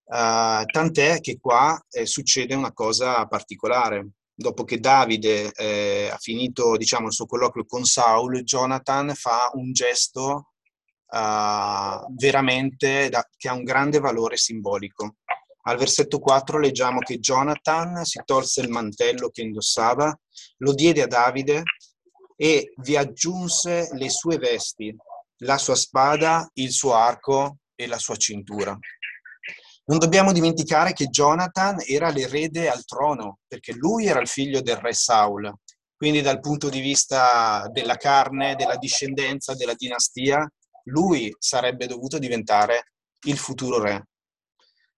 Uh, 0.05 0.65
tant'è 0.67 1.21
che 1.21 1.39
qua 1.41 1.83
eh, 1.91 2.07
succede 2.07 2.55
una 2.55 2.73
cosa 2.73 3.27
particolare. 3.27 4.11
Dopo 4.37 4.65
che 4.65 4.81
Davide 4.81 5.53
eh, 5.53 6.11
ha 6.13 6.19
finito 6.19 6.77
diciamo, 6.77 7.07
il 7.07 7.13
suo 7.13 7.27
colloquio 7.27 7.65
con 7.67 7.85
Saul, 7.85 8.43
Jonathan 8.43 9.15
fa 9.15 9.51
un 9.55 9.73
gesto 9.73 10.53
uh, 11.07 12.15
veramente 12.15 13.09
da, 13.09 13.27
che 13.37 13.49
ha 13.49 13.55
un 13.55 13.65
grande 13.65 14.01
valore 14.01 14.37
simbolico. 14.37 15.17
Al 15.67 15.79
versetto 15.79 16.19
4 16.19 16.59
leggiamo 16.59 16.99
che 16.99 17.19
Jonathan 17.19 18.05
si 18.05 18.21
tolse 18.25 18.61
il 18.61 18.69
mantello 18.69 19.31
che 19.31 19.41
indossava, 19.41 20.15
lo 20.59 20.75
diede 20.75 21.03
a 21.03 21.07
Davide 21.07 21.63
e 22.37 22.73
vi 22.77 22.97
aggiunse 22.97 23.89
le 23.93 24.11
sue 24.11 24.37
vesti, 24.37 24.95
la 25.39 25.57
sua 25.57 25.75
spada, 25.75 26.49
il 26.55 26.71
suo 26.71 26.93
arco 26.95 27.59
e 27.75 27.87
la 27.87 27.99
sua 27.99 28.17
cintura. 28.17 28.77
Non 29.87 29.99
dobbiamo 29.99 30.33
dimenticare 30.33 30.93
che 30.93 31.09
Jonathan 31.09 31.77
era 31.87 32.11
l'erede 32.11 32.69
al 32.69 32.85
trono, 32.85 33.39
perché 33.47 33.73
lui 33.73 34.07
era 34.07 34.21
il 34.21 34.29
figlio 34.29 34.61
del 34.61 34.77
re 34.77 34.93
Saul. 34.93 35.51
Quindi 35.97 36.21
dal 36.21 36.41
punto 36.41 36.69
di 36.69 36.81
vista 36.81 37.69
della 37.71 37.97
carne, 37.97 38.55
della 38.57 38.77
discendenza, 38.77 39.55
della 39.55 39.75
dinastia, 39.75 40.47
lui 40.85 41.35
sarebbe 41.39 41.87
dovuto 41.87 42.19
diventare 42.19 42.93
il 43.27 43.39
futuro 43.39 43.81
re. 43.81 44.09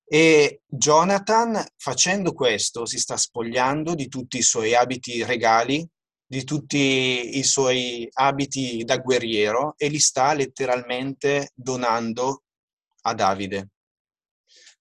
E 0.08 0.62
Jonathan, 0.68 1.64
facendo 1.76 2.32
questo, 2.32 2.86
si 2.86 2.98
sta 2.98 3.16
spogliando 3.16 3.96
di 3.96 4.06
tutti 4.06 4.38
i 4.38 4.42
suoi 4.42 4.72
abiti 4.72 5.24
regali, 5.24 5.84
di 6.24 6.44
tutti 6.44 7.38
i 7.38 7.42
suoi 7.42 8.08
abiti 8.12 8.84
da 8.84 8.98
guerriero 8.98 9.74
e 9.76 9.88
li 9.88 9.98
sta 9.98 10.32
letteralmente 10.32 11.50
donando 11.54 12.44
a 13.02 13.14
Davide. 13.14 13.70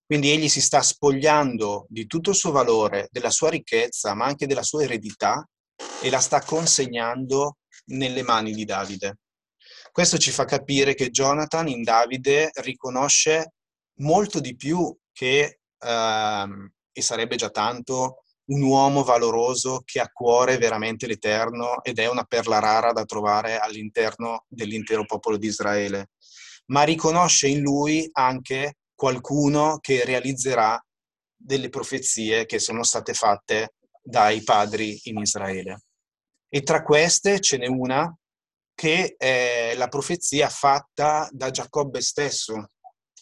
Quindi 0.05 0.29
egli 0.29 0.48
si 0.48 0.62
sta 0.62 0.84
spogliando 0.84 1.88
di 1.89 2.05
tutto 2.05 2.29
il 2.29 2.36
suo 2.36 2.51
valore, 2.51 3.08
della 3.10 3.32
sua 3.32 3.50
ricchezza, 3.50 4.13
ma 4.13 4.25
anche 4.25 4.46
della 4.46 4.62
sua 4.62 4.84
eredità 4.84 5.48
e 6.01 6.10
la 6.12 6.20
sta 6.20 6.41
consegnando 6.41 7.58
nelle 7.86 8.22
mani 8.22 8.53
di 8.53 8.65
Davide. 8.65 9.17
Questo 9.91 10.20
ci 10.20 10.29
fa 10.29 10.46
capire 10.46 10.94
che 10.94 11.10
Jonathan 11.10 11.67
in 11.67 11.82
Davide 11.82 12.51
riconosce 12.62 13.53
molto 14.01 14.39
di 14.39 14.55
più 14.55 14.96
che, 15.15 15.62
ehm, 15.79 16.72
e 16.91 17.01
sarebbe 17.01 17.38
già 17.38 17.50
tanto, 17.50 18.24
un 18.48 18.62
uomo 18.62 19.03
valoroso 19.03 19.81
che 19.86 20.00
ha 20.00 20.10
cuore 20.12 20.57
veramente 20.57 21.07
l'Eterno 21.07 21.81
ed 21.84 22.00
è 22.00 22.07
una 22.07 22.25
perla 22.25 22.60
rara 22.60 22.91
da 22.91 23.05
trovare 23.05 23.57
all'interno 23.57 24.45
dell'intero 24.48 25.05
popolo 25.05 25.38
di 25.38 25.48
Israele, 25.48 26.10
ma 26.67 26.84
riconosce 26.84 27.48
in 27.48 27.62
lui 27.62 28.07
anche 28.12 28.77
qualcuno 28.93 29.79
che 29.79 30.03
realizzerà 30.03 30.79
delle 31.36 31.69
profezie 31.69 32.45
che 32.45 32.60
sono 32.60 32.84
state 32.84 33.13
fatte 33.13 33.75
dai 34.01 34.43
padri 34.43 35.00
in 35.05 35.19
Israele. 35.19 35.84
E 36.50 36.62
tra 36.62 36.84
queste 36.84 37.39
ce 37.39 37.57
n'è 37.57 37.67
una 37.67 38.13
che 38.75 39.15
è 39.17 39.74
la 39.75 39.88
profezia 39.88 40.50
fatta 40.50 41.27
da 41.31 41.50
Giacobbe 41.50 42.01
stesso. 42.01 42.69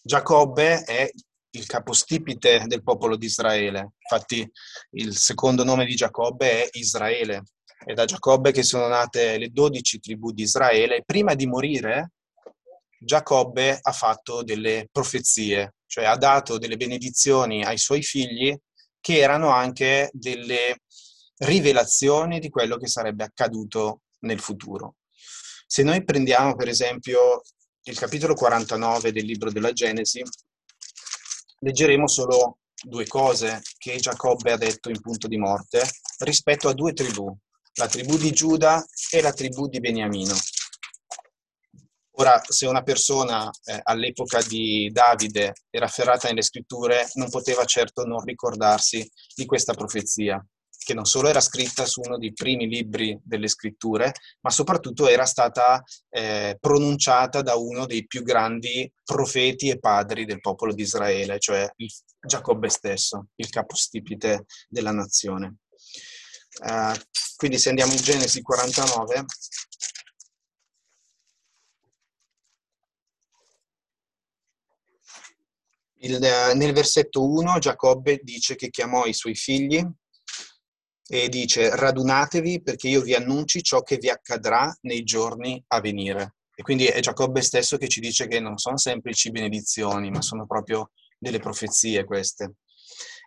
Giacobbe 0.01 0.83
è 0.83 1.09
il 1.55 1.65
capostipite 1.65 2.63
del 2.65 2.83
popolo 2.83 3.15
di 3.15 3.25
Israele. 3.25 3.93
Infatti 4.00 4.50
il 4.91 5.15
secondo 5.17 5.63
nome 5.63 5.86
di 5.86 5.95
Giacobbe 5.95 6.63
è 6.63 6.69
Israele. 6.77 7.43
È 7.86 7.93
da 7.93 8.05
Giacobbe 8.05 8.51
che 8.51 8.63
sono 8.63 8.88
nate 8.88 9.38
le 9.38 9.50
dodici 9.50 10.00
tribù 10.00 10.31
di 10.31 10.43
Israele. 10.43 11.03
Prima 11.05 11.36
di 11.36 11.45
morire, 11.45 12.12
Giacobbe 12.98 13.77
ha 13.81 13.91
fatto 13.91 14.43
delle 14.43 14.88
profezie, 14.91 15.75
cioè 15.86 16.05
ha 16.05 16.15
dato 16.15 16.57
delle 16.57 16.77
benedizioni 16.77 17.63
ai 17.63 17.77
suoi 17.77 18.01
figli 18.01 18.55
che 19.00 19.17
erano 19.17 19.50
anche 19.50 20.10
delle 20.13 20.77
rivelazioni 21.39 22.39
di 22.39 22.50
quello 22.50 22.77
che 22.77 22.88
sarebbe 22.88 23.25
accaduto 23.25 24.01
nel 24.19 24.39
futuro. 24.39 24.95
Se 25.67 25.83
noi 25.83 26.03
prendiamo 26.03 26.55
per 26.55 26.69
esempio 26.69 27.41
il 27.83 28.00
capitolo 28.00 28.33
49 28.33 29.12
del 29.12 29.25
libro 29.25 29.51
della 29.51 29.74
Genesi, 29.74 30.24
leggeremo 31.63 32.08
solo 32.08 32.60
due 32.84 33.08
cose 33.08 33.62
che 33.77 33.96
Giacobbe 33.96 34.51
ha 34.51 34.58
detto 34.58 34.89
in 34.89 35.00
punto 35.00 35.27
di 35.27 35.38
morte 35.38 35.82
rispetto 36.20 36.67
a 36.67 36.74
due 36.74 36.93
tribù, 36.93 37.34
la 37.75 37.88
tribù 37.88 38.17
di 38.17 38.32
Giuda 38.32 38.84
e 39.10 39.22
la 39.22 39.32
tribù 39.32 39.67
di 39.67 39.79
Beniamino. 39.79 40.36
Ora, 42.17 42.39
se 42.48 42.67
una 42.67 42.84
persona 42.84 43.50
eh, 43.63 43.79
all'epoca 43.82 44.39
di 44.43 44.89
Davide 44.91 45.53
era 45.72 45.88
ferrata 45.88 46.27
nelle 46.27 46.43
scritture, 46.43 47.10
non 47.13 47.29
poteva 47.29 47.65
certo 47.65 48.03
non 48.03 48.24
ricordarsi 48.24 49.10
di 49.34 49.46
questa 49.46 49.74
profezia, 49.74 50.46
che 50.83 50.93
non 50.93 51.05
solo 51.05 51.29
era 51.29 51.39
scritta 51.39 51.85
su 51.85 52.01
uno 52.03 52.17
dei 52.17 52.33
primi 52.33 52.67
libri 52.67 53.17
delle 53.23 53.47
scritture, 53.47 54.11
ma 54.41 54.49
soprattutto 54.49 55.07
era 55.07 55.25
stata 55.25 55.81
eh, 56.09 56.57
pronunciata 56.59 57.41
da 57.41 57.55
uno 57.55 57.85
dei 57.85 58.05
più 58.05 58.23
grandi 58.23 58.91
profeti 59.03 59.69
e 59.69 59.79
padri 59.79 60.25
del 60.25 60.41
popolo 60.41 60.73
di 60.73 60.81
Israele, 60.81 61.39
cioè 61.39 61.69
il, 61.77 61.89
Giacobbe 62.25 62.69
stesso, 62.69 63.27
il 63.35 63.49
capostipite 63.49 64.45
della 64.69 64.91
nazione. 64.91 65.57
Uh, 66.63 66.93
quindi 67.35 67.57
se 67.57 67.69
andiamo 67.69 67.91
in 67.91 67.97
Genesi 67.97 68.41
49, 68.41 69.25
il, 76.03 76.19
nel 76.19 76.73
versetto 76.73 77.27
1 77.27 77.59
Giacobbe 77.59 78.19
dice 78.23 78.55
che 78.55 78.69
chiamò 78.69 79.05
i 79.05 79.13
suoi 79.13 79.35
figli 79.35 79.85
e 81.07 81.29
dice 81.29 81.75
radunatevi 81.75 82.62
perché 82.62 82.88
io 82.88 83.01
vi 83.01 83.13
annunci 83.13 83.62
ciò 83.62 83.81
che 83.81 83.98
vi 83.98 84.10
accadrà 84.10 84.74
nei 84.81 85.03
giorni 85.03 85.63
a 85.67 85.79
venire. 85.81 86.36
E 86.55 86.62
quindi 86.63 86.86
è 86.86 87.00
Giacobbe 87.00 87.41
stesso 87.41 87.77
che 87.77 87.88
ci 87.88 88.00
dice 88.00 88.27
che 88.27 88.39
non 88.39 88.57
sono 88.57 88.77
semplici 88.77 89.31
benedizioni, 89.31 90.12
ma 90.12 90.22
sono 90.22 90.45
proprio 90.45 90.91
delle 91.17 91.39
profezie 91.39 92.05
queste. 92.05 92.55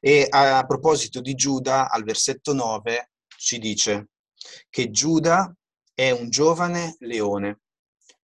E 0.01 0.27
a 0.29 0.65
proposito 0.65 1.21
di 1.21 1.35
Giuda, 1.35 1.91
al 1.91 2.05
versetto 2.05 2.53
9 2.53 3.11
ci 3.37 3.59
dice 3.59 4.09
che 4.71 4.91
Giuda 4.91 5.53
è 5.93 6.11
un 6.11 6.31
giovane 6.31 6.97
leone. 7.01 7.61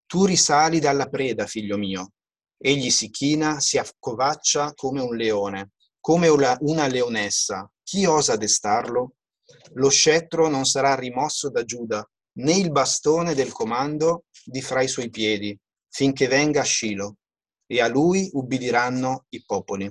Tu 0.07 0.25
risali 0.25 0.79
dalla 0.79 1.09
preda, 1.09 1.47
figlio 1.47 1.77
mio. 1.77 2.13
Egli 2.59 2.91
si 2.91 3.11
china, 3.11 3.59
si 3.59 3.79
accovaccia 3.79 4.73
come 4.75 5.01
un 5.01 5.17
leone, 5.17 5.71
come 5.99 6.29
una 6.29 6.87
leonessa. 6.87 7.69
Chi 7.83 8.05
osa 8.05 8.37
destarlo? 8.37 9.15
Lo 9.75 9.89
scettro 9.89 10.49
non 10.49 10.65
sarà 10.65 10.95
rimosso 10.95 11.51
da 11.51 11.65
Giuda, 11.65 12.07
né 12.35 12.53
il 12.53 12.71
bastone 12.71 13.35
del 13.35 13.53
comando 13.53 14.25
di 14.45 14.61
fra 14.63 14.83
i 14.83 14.89
suoi 14.89 15.11
piedi, 15.11 15.59
finché 15.89 16.27
venga 16.27 16.61
a 16.61 16.65
Scilo, 16.65 17.17
e 17.67 17.81
a 17.81 17.89
lui 17.89 18.29
ubbidiranno 18.33 19.27
i 19.31 19.43
popoli. 19.45 19.91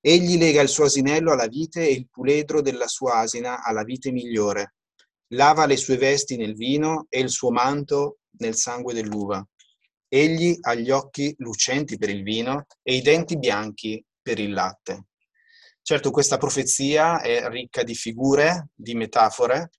Egli 0.00 0.36
lega 0.36 0.60
il 0.60 0.68
suo 0.68 0.84
asinello 0.84 1.30
alla 1.30 1.46
vite 1.46 1.86
e 1.86 1.92
il 1.92 2.08
puledro 2.10 2.60
della 2.60 2.88
sua 2.88 3.18
asina 3.18 3.62
alla 3.62 3.84
vite 3.84 4.10
migliore. 4.10 4.74
Lava 5.28 5.64
le 5.64 5.76
sue 5.76 5.96
vesti 5.96 6.36
nel 6.36 6.54
vino 6.54 7.06
e 7.08 7.20
il 7.20 7.30
suo 7.30 7.50
manto 7.50 8.18
nel 8.38 8.56
sangue 8.56 8.94
dell'uva. 8.94 9.46
Egli 10.08 10.58
ha 10.60 10.74
gli 10.74 10.90
occhi 10.90 11.32
lucenti 11.38 11.96
per 11.96 12.10
il 12.10 12.22
vino 12.22 12.66
e 12.82 12.96
i 12.96 13.00
denti 13.00 13.38
bianchi 13.38 14.04
per 14.20 14.38
il 14.40 14.52
latte. 14.52 15.06
Certo, 15.84 16.12
questa 16.12 16.38
profezia 16.38 17.20
è 17.20 17.48
ricca 17.48 17.82
di 17.82 17.96
figure, 17.96 18.68
di 18.72 18.94
metafore, 18.94 19.70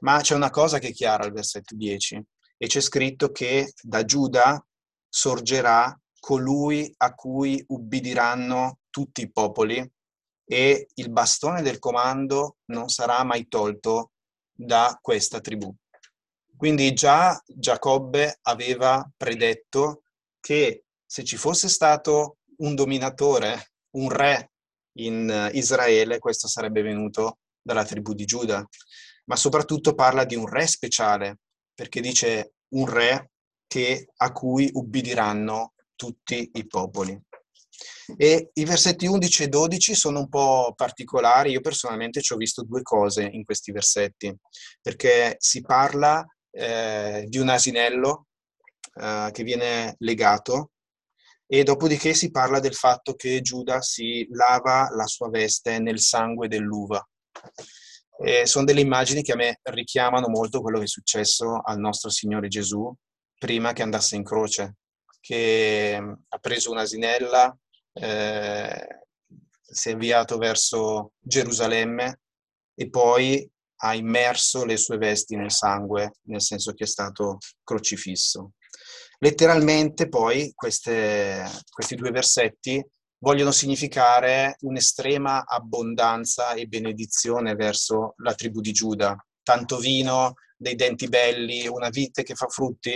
ma 0.00 0.20
c'è 0.20 0.36
una 0.36 0.50
cosa 0.50 0.78
che 0.78 0.88
è 0.88 0.92
chiara 0.92 1.24
al 1.24 1.32
versetto 1.32 1.74
10 1.74 2.24
e 2.56 2.66
c'è 2.68 2.80
scritto 2.80 3.32
che 3.32 3.72
da 3.82 4.04
Giuda 4.04 4.64
sorgerà 5.08 5.98
colui 6.20 6.94
a 6.98 7.14
cui 7.14 7.64
ubbidiranno 7.66 8.78
tutti 8.90 9.22
i 9.22 9.32
popoli 9.32 9.84
e 10.44 10.86
il 10.94 11.10
bastone 11.10 11.62
del 11.62 11.80
comando 11.80 12.58
non 12.66 12.88
sarà 12.88 13.24
mai 13.24 13.48
tolto 13.48 14.12
da 14.52 14.96
questa 15.02 15.40
tribù. 15.40 15.74
Quindi 16.56 16.92
già 16.92 17.42
Giacobbe 17.44 18.38
aveva 18.42 19.04
predetto 19.16 20.02
che 20.38 20.84
se 21.04 21.24
ci 21.24 21.36
fosse 21.36 21.68
stato 21.68 22.36
un 22.58 22.76
dominatore, 22.76 23.72
un 23.96 24.10
re 24.10 24.49
in 25.04 25.50
Israele, 25.52 26.18
questo 26.18 26.48
sarebbe 26.48 26.82
venuto 26.82 27.38
dalla 27.62 27.84
tribù 27.84 28.14
di 28.14 28.24
Giuda. 28.24 28.66
Ma 29.26 29.36
soprattutto 29.36 29.94
parla 29.94 30.24
di 30.24 30.34
un 30.34 30.46
re 30.46 30.66
speciale, 30.66 31.38
perché 31.74 32.00
dice 32.00 32.54
un 32.74 32.86
re 32.86 33.30
che, 33.66 34.08
a 34.16 34.32
cui 34.32 34.68
ubbidiranno 34.72 35.74
tutti 35.94 36.50
i 36.54 36.66
popoli. 36.66 37.18
E 38.16 38.50
i 38.54 38.64
versetti 38.64 39.06
11 39.06 39.44
e 39.44 39.48
12 39.48 39.94
sono 39.94 40.18
un 40.20 40.28
po' 40.28 40.72
particolari, 40.74 41.52
io 41.52 41.60
personalmente 41.60 42.20
ci 42.20 42.32
ho 42.32 42.36
visto 42.36 42.64
due 42.64 42.82
cose 42.82 43.22
in 43.22 43.44
questi 43.44 43.70
versetti, 43.70 44.34
perché 44.80 45.36
si 45.38 45.60
parla 45.60 46.26
eh, 46.50 47.24
di 47.28 47.38
un 47.38 47.48
asinello 47.48 48.26
eh, 48.94 49.30
che 49.32 49.44
viene 49.44 49.94
legato 49.98 50.72
e 51.52 51.64
dopodiché 51.64 52.14
si 52.14 52.30
parla 52.30 52.60
del 52.60 52.76
fatto 52.76 53.16
che 53.16 53.40
Giuda 53.40 53.82
si 53.82 54.24
lava 54.30 54.88
la 54.94 55.06
sua 55.06 55.30
veste 55.30 55.80
nel 55.80 55.98
sangue 55.98 56.46
dell'uva. 56.46 57.04
E 58.22 58.46
sono 58.46 58.64
delle 58.64 58.82
immagini 58.82 59.22
che 59.22 59.32
a 59.32 59.36
me 59.36 59.58
richiamano 59.64 60.28
molto 60.28 60.60
quello 60.60 60.78
che 60.78 60.84
è 60.84 60.86
successo 60.88 61.60
al 61.60 61.80
nostro 61.80 62.08
Signore 62.08 62.46
Gesù 62.46 62.94
prima 63.36 63.72
che 63.72 63.82
andasse 63.82 64.14
in 64.14 64.22
croce, 64.22 64.76
che 65.20 65.96
ha 65.96 66.38
preso 66.38 66.70
un'asinella, 66.70 67.58
eh, 67.94 68.86
si 69.60 69.88
è 69.88 69.92
avviato 69.94 70.38
verso 70.38 71.14
Gerusalemme 71.18 72.20
e 72.76 72.88
poi 72.90 73.50
ha 73.82 73.94
immerso 73.96 74.64
le 74.64 74.76
sue 74.76 74.98
vesti 74.98 75.34
nel 75.34 75.50
sangue, 75.50 76.12
nel 76.26 76.42
senso 76.42 76.74
che 76.74 76.84
è 76.84 76.86
stato 76.86 77.38
crocifisso. 77.64 78.52
Letteralmente 79.22 80.08
poi 80.08 80.52
queste, 80.54 81.44
questi 81.68 81.94
due 81.94 82.10
versetti 82.10 82.82
vogliono 83.18 83.50
significare 83.50 84.56
un'estrema 84.60 85.44
abbondanza 85.46 86.54
e 86.54 86.66
benedizione 86.66 87.54
verso 87.54 88.14
la 88.18 88.34
tribù 88.34 88.60
di 88.60 88.72
Giuda, 88.72 89.14
tanto 89.42 89.76
vino, 89.76 90.34
dei 90.56 90.74
denti 90.74 91.08
belli, 91.08 91.66
una 91.66 91.90
vite 91.90 92.22
che 92.22 92.34
fa 92.34 92.46
frutti 92.46 92.92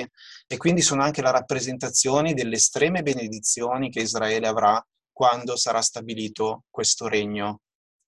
e 0.46 0.56
quindi 0.56 0.80
sono 0.80 1.02
anche 1.02 1.20
la 1.20 1.30
rappresentazione 1.30 2.32
delle 2.32 2.56
estreme 2.56 3.02
benedizioni 3.02 3.90
che 3.90 4.00
Israele 4.00 4.46
avrà 4.46 4.82
quando 5.12 5.56
sarà 5.56 5.80
stabilito 5.80 6.64
questo 6.70 7.06
regno 7.06 7.60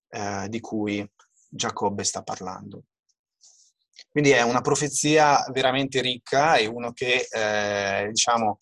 eh, 0.08 0.46
di 0.48 0.60
cui 0.60 1.06
Giacobbe 1.48 2.02
sta 2.02 2.22
parlando. 2.22 2.84
Quindi 4.16 4.32
è 4.32 4.40
una 4.40 4.62
profezia 4.62 5.44
veramente 5.52 6.00
ricca 6.00 6.56
e 6.56 6.64
uno 6.64 6.90
che, 6.92 7.28
eh, 7.30 8.08
diciamo, 8.08 8.56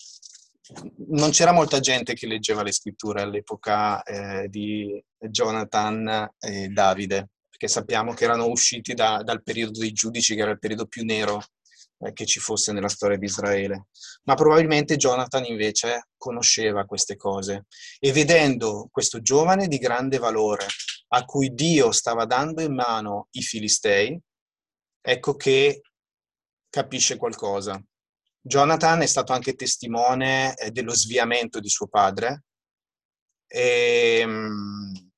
non 1.11 1.31
c'era 1.31 1.53
molta 1.53 1.79
gente 1.79 2.15
che 2.15 2.27
leggeva 2.27 2.65
le 2.65 2.73
scritture 2.73 3.23
all'epoca 3.23 4.03
eh, 4.03 4.49
di 4.49 5.01
Jonathan 5.17 6.29
e 6.41 6.67
Davide, 6.71 7.29
perché 7.49 7.69
sappiamo 7.69 8.15
che 8.15 8.25
erano 8.25 8.49
usciti 8.49 8.95
da, 8.95 9.23
dal 9.23 9.45
periodo 9.45 9.79
dei 9.79 9.93
giudici, 9.93 10.35
che 10.35 10.43
era 10.43 10.51
il 10.51 10.59
periodo 10.59 10.87
più 10.87 11.05
nero 11.05 11.41
eh, 12.01 12.13
che 12.13 12.27
ci 12.27 12.41
fosse 12.41 12.73
nella 12.73 12.89
storia 12.89 13.17
di 13.17 13.27
Israele. 13.27 13.87
Ma 14.25 14.35
probabilmente 14.35 14.97
Jonathan 14.97 15.45
invece 15.45 16.09
conosceva 16.17 16.85
queste 16.85 17.15
cose 17.15 17.67
e 18.01 18.11
vedendo 18.11 18.89
questo 18.91 19.23
giovane 19.23 19.69
di 19.69 19.79
grande 19.79 20.19
valore 20.19 20.67
a 21.11 21.25
cui 21.25 21.55
Dio 21.55 21.93
stava 21.93 22.25
dando 22.25 22.61
in 22.61 22.75
mano 22.75 23.29
i 23.31 23.43
Filistei, 23.43 24.21
ecco 25.07 25.37
che 25.37 25.83
capisce 26.71 27.19
qualcosa. 27.19 27.83
Jonathan 28.41 29.03
è 29.03 29.07
stato 29.07 29.33
anche 29.33 29.55
testimone 29.55 30.57
eh, 30.57 30.71
dello 30.71 30.95
sviamento 30.95 31.61
di 31.61 31.69
suo 31.69 31.89
padre 31.89 32.45
e, 33.47 34.19
ehm, 34.21 35.11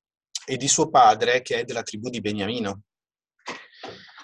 e 0.45 0.57
di 0.57 0.67
suo 0.67 0.89
padre 0.89 1.41
che 1.41 1.59
è 1.59 1.63
della 1.63 1.83
tribù 1.83 2.09
di 2.09 2.19
Beniamino. 2.19 2.83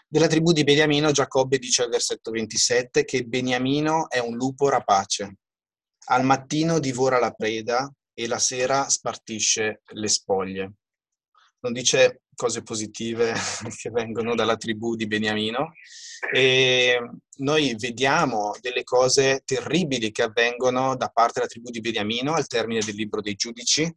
Della 0.06 0.28
tribù 0.28 0.52
di 0.52 0.64
Beniamino 0.64 1.12
Giacobbe 1.12 1.58
dice 1.58 1.84
al 1.84 1.90
versetto 1.90 2.32
27 2.32 3.06
che 3.06 3.24
Beniamino 3.24 4.10
è 4.10 4.20
un 4.20 4.36
lupo 4.36 4.68
rapace. 4.68 5.38
Al 6.08 6.26
mattino 6.26 6.80
divora 6.80 7.20
la 7.20 7.32
preda 7.32 7.92
e 8.14 8.28
la 8.28 8.38
sera 8.38 8.90
spartisce 8.90 9.82
le 9.86 10.08
spoglie 10.10 10.74
non 11.64 11.74
dice 11.74 12.23
cose 12.36 12.64
positive 12.64 13.34
che 13.78 13.90
vengono 13.90 14.36
dalla 14.36 14.58
tribù 14.58 14.96
di 14.96 15.08
Beniamino. 15.08 15.74
E 16.34 17.00
noi 17.38 17.76
vediamo 17.78 18.56
delle 18.62 18.84
cose 18.84 19.42
terribili 19.46 20.12
che 20.12 20.24
avvengono 20.24 20.96
da 20.96 21.10
parte 21.10 21.34
della 21.36 21.48
tribù 21.48 21.70
di 21.70 21.82
Beniamino 21.82 22.34
al 22.34 22.48
termine 22.48 22.82
del 22.84 22.96
libro 22.96 23.22
dei 23.22 23.36
giudici, 23.36 23.94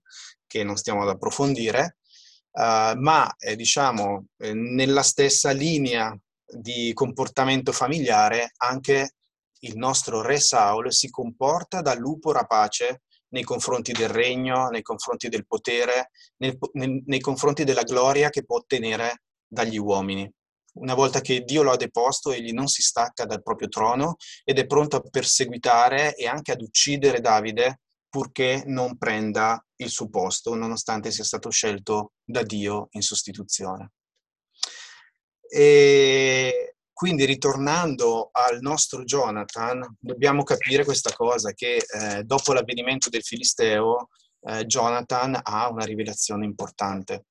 che 0.47 0.65
non 0.65 0.77
stiamo 0.77 1.03
ad 1.03 1.09
approfondire, 1.09 1.99
uh, 2.53 2.99
ma 2.99 3.35
eh, 3.39 3.57
diciamo 3.57 4.27
eh, 4.39 4.55
nella 4.55 5.03
stessa 5.03 5.51
linea 5.51 6.17
di 6.49 6.93
comportamento 6.95 7.73
familiare 7.73 8.53
anche 8.59 9.15
il 9.61 9.77
nostro 9.77 10.23
re 10.23 10.39
Saul 10.39 10.93
si 10.93 11.11
comporta 11.11 11.81
da 11.81 11.95
lupo 11.95 12.33
rapace 12.33 13.03
nei 13.29 13.43
confronti 13.43 13.93
del 13.93 14.09
regno, 14.09 14.69
nei 14.69 14.83
confronti 14.83 15.29
del 15.29 15.47
potere, 15.47 16.11
nei, 16.39 16.57
nei, 16.73 17.03
nei 17.07 17.21
confronti 17.21 17.65
della 17.65 17.83
gloria 17.83 18.31
che 18.31 18.45
può 18.45 18.57
ottenere 18.57 19.23
dagli 19.47 19.79
uomini. 19.79 20.31
Una 20.75 20.95
volta 20.95 21.21
che 21.21 21.41
Dio 21.41 21.63
lo 21.63 21.71
ha 21.71 21.77
deposto, 21.77 22.33
egli 22.33 22.53
non 22.53 22.67
si 22.67 22.83
stacca 22.83 23.25
dal 23.25 23.43
proprio 23.43 23.69
trono 23.69 24.17
ed 24.45 24.59
è 24.59 24.67
pronto 24.67 24.97
a 24.97 25.01
perseguitare 25.01 26.15
e 26.15 26.27
anche 26.27 26.53
ad 26.53 26.61
uccidere 26.61 27.21
Davide 27.21 27.81
purché 28.09 28.63
non 28.67 28.97
prenda 28.99 29.63
il 29.77 29.89
suo 29.89 30.09
posto, 30.09 30.55
nonostante 30.55 31.11
sia 31.11 31.25
stato 31.25 31.51
scelto 31.51 32.13
da 32.25 32.43
Dio 32.43 32.89
in 32.93 33.03
sostituzione. 33.03 33.93
E 35.49 36.76
quindi 36.97 37.27
ritornando 37.27 38.31
al 38.33 38.63
nostro 38.63 39.05
Jonathan, 39.05 39.87
dobbiamo 40.01 40.45
capire 40.45 40.83
questa 40.83 41.13
cosa, 41.13 41.53
che 41.53 41.77
eh, 41.77 42.23
dopo 42.25 42.55
l'avvenimento 42.55 43.11
del 43.11 43.23
Filisteo, 43.23 44.09
eh, 44.41 44.65
Jonathan 44.65 45.39
ha 45.43 45.69
una 45.69 45.85
rivelazione 45.85 46.47
importante 46.47 47.27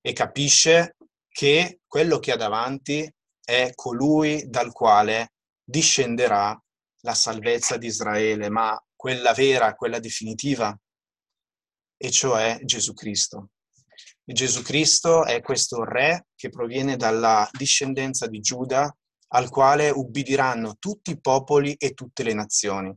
e 0.00 0.12
capisce 0.12 0.94
che 1.28 1.80
quello 1.84 2.20
che 2.20 2.30
ha 2.30 2.36
davanti 2.36 3.12
è 3.44 3.72
colui 3.74 4.48
dal 4.48 4.70
quale 4.70 5.32
discenderà 5.64 6.56
la 7.00 7.14
salvezza 7.14 7.76
di 7.78 7.88
Israele, 7.88 8.50
ma 8.50 8.80
quella 8.94 9.32
vera, 9.32 9.74
quella 9.74 9.98
definitiva, 9.98 10.78
e 11.96 12.10
cioè 12.12 12.60
Gesù 12.62 12.94
Cristo. 12.94 13.48
Gesù 14.24 14.62
Cristo 14.62 15.24
è 15.24 15.40
questo 15.40 15.84
re 15.84 16.26
che 16.36 16.48
proviene 16.48 16.96
dalla 16.96 17.48
discendenza 17.52 18.26
di 18.26 18.40
Giuda, 18.40 18.94
al 19.34 19.48
quale 19.48 19.90
ubbidiranno 19.90 20.76
tutti 20.78 21.10
i 21.10 21.20
popoli 21.20 21.74
e 21.74 21.92
tutte 21.92 22.22
le 22.22 22.34
nazioni. 22.34 22.94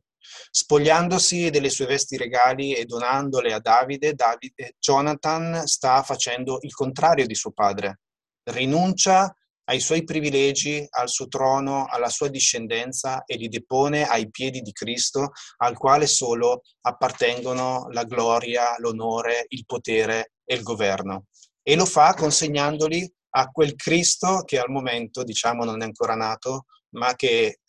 Spogliandosi 0.52 1.50
delle 1.50 1.70
sue 1.70 1.86
vesti 1.86 2.18
regali 2.18 2.74
e 2.74 2.86
donandole 2.86 3.54
a 3.54 3.60
Davide, 3.60 4.14
Davide 4.14 4.76
Jonathan 4.80 5.66
sta 5.66 6.02
facendo 6.04 6.58
il 6.62 6.74
contrario 6.74 7.26
di 7.26 7.36
suo 7.36 7.52
padre. 7.52 8.02
Rinuncia 8.44 9.34
ai 9.66 9.80
suoi 9.80 10.04
privilegi, 10.04 10.86
al 10.90 11.10
suo 11.10 11.28
trono, 11.28 11.86
alla 11.86 12.10
sua 12.10 12.28
discendenza 12.28 13.24
e 13.26 13.36
li 13.36 13.48
depone 13.48 14.06
ai 14.06 14.30
piedi 14.30 14.62
di 14.62 14.72
Cristo, 14.72 15.32
al 15.58 15.76
quale 15.78 16.08
solo 16.08 16.62
appartengono 16.82 17.88
la 17.92 18.04
gloria, 18.04 18.76
l'onore, 18.78 19.46
il 19.50 19.66
potere 19.66 20.34
e 20.44 20.56
il 20.56 20.64
governo. 20.64 21.26
E 21.62 21.76
lo 21.76 21.86
fa 21.86 22.14
consegnandoli 22.14 23.12
a 23.38 23.50
quel 23.50 23.76
Cristo 23.76 24.44
che 24.44 24.60
al 24.60 24.70
momento, 24.70 25.24
diciamo, 25.24 25.64
non 25.64 25.82
è 25.82 25.86
ancora 25.86 26.16
nato, 26.16 26.66
ma 26.90 27.16
che 27.16 27.60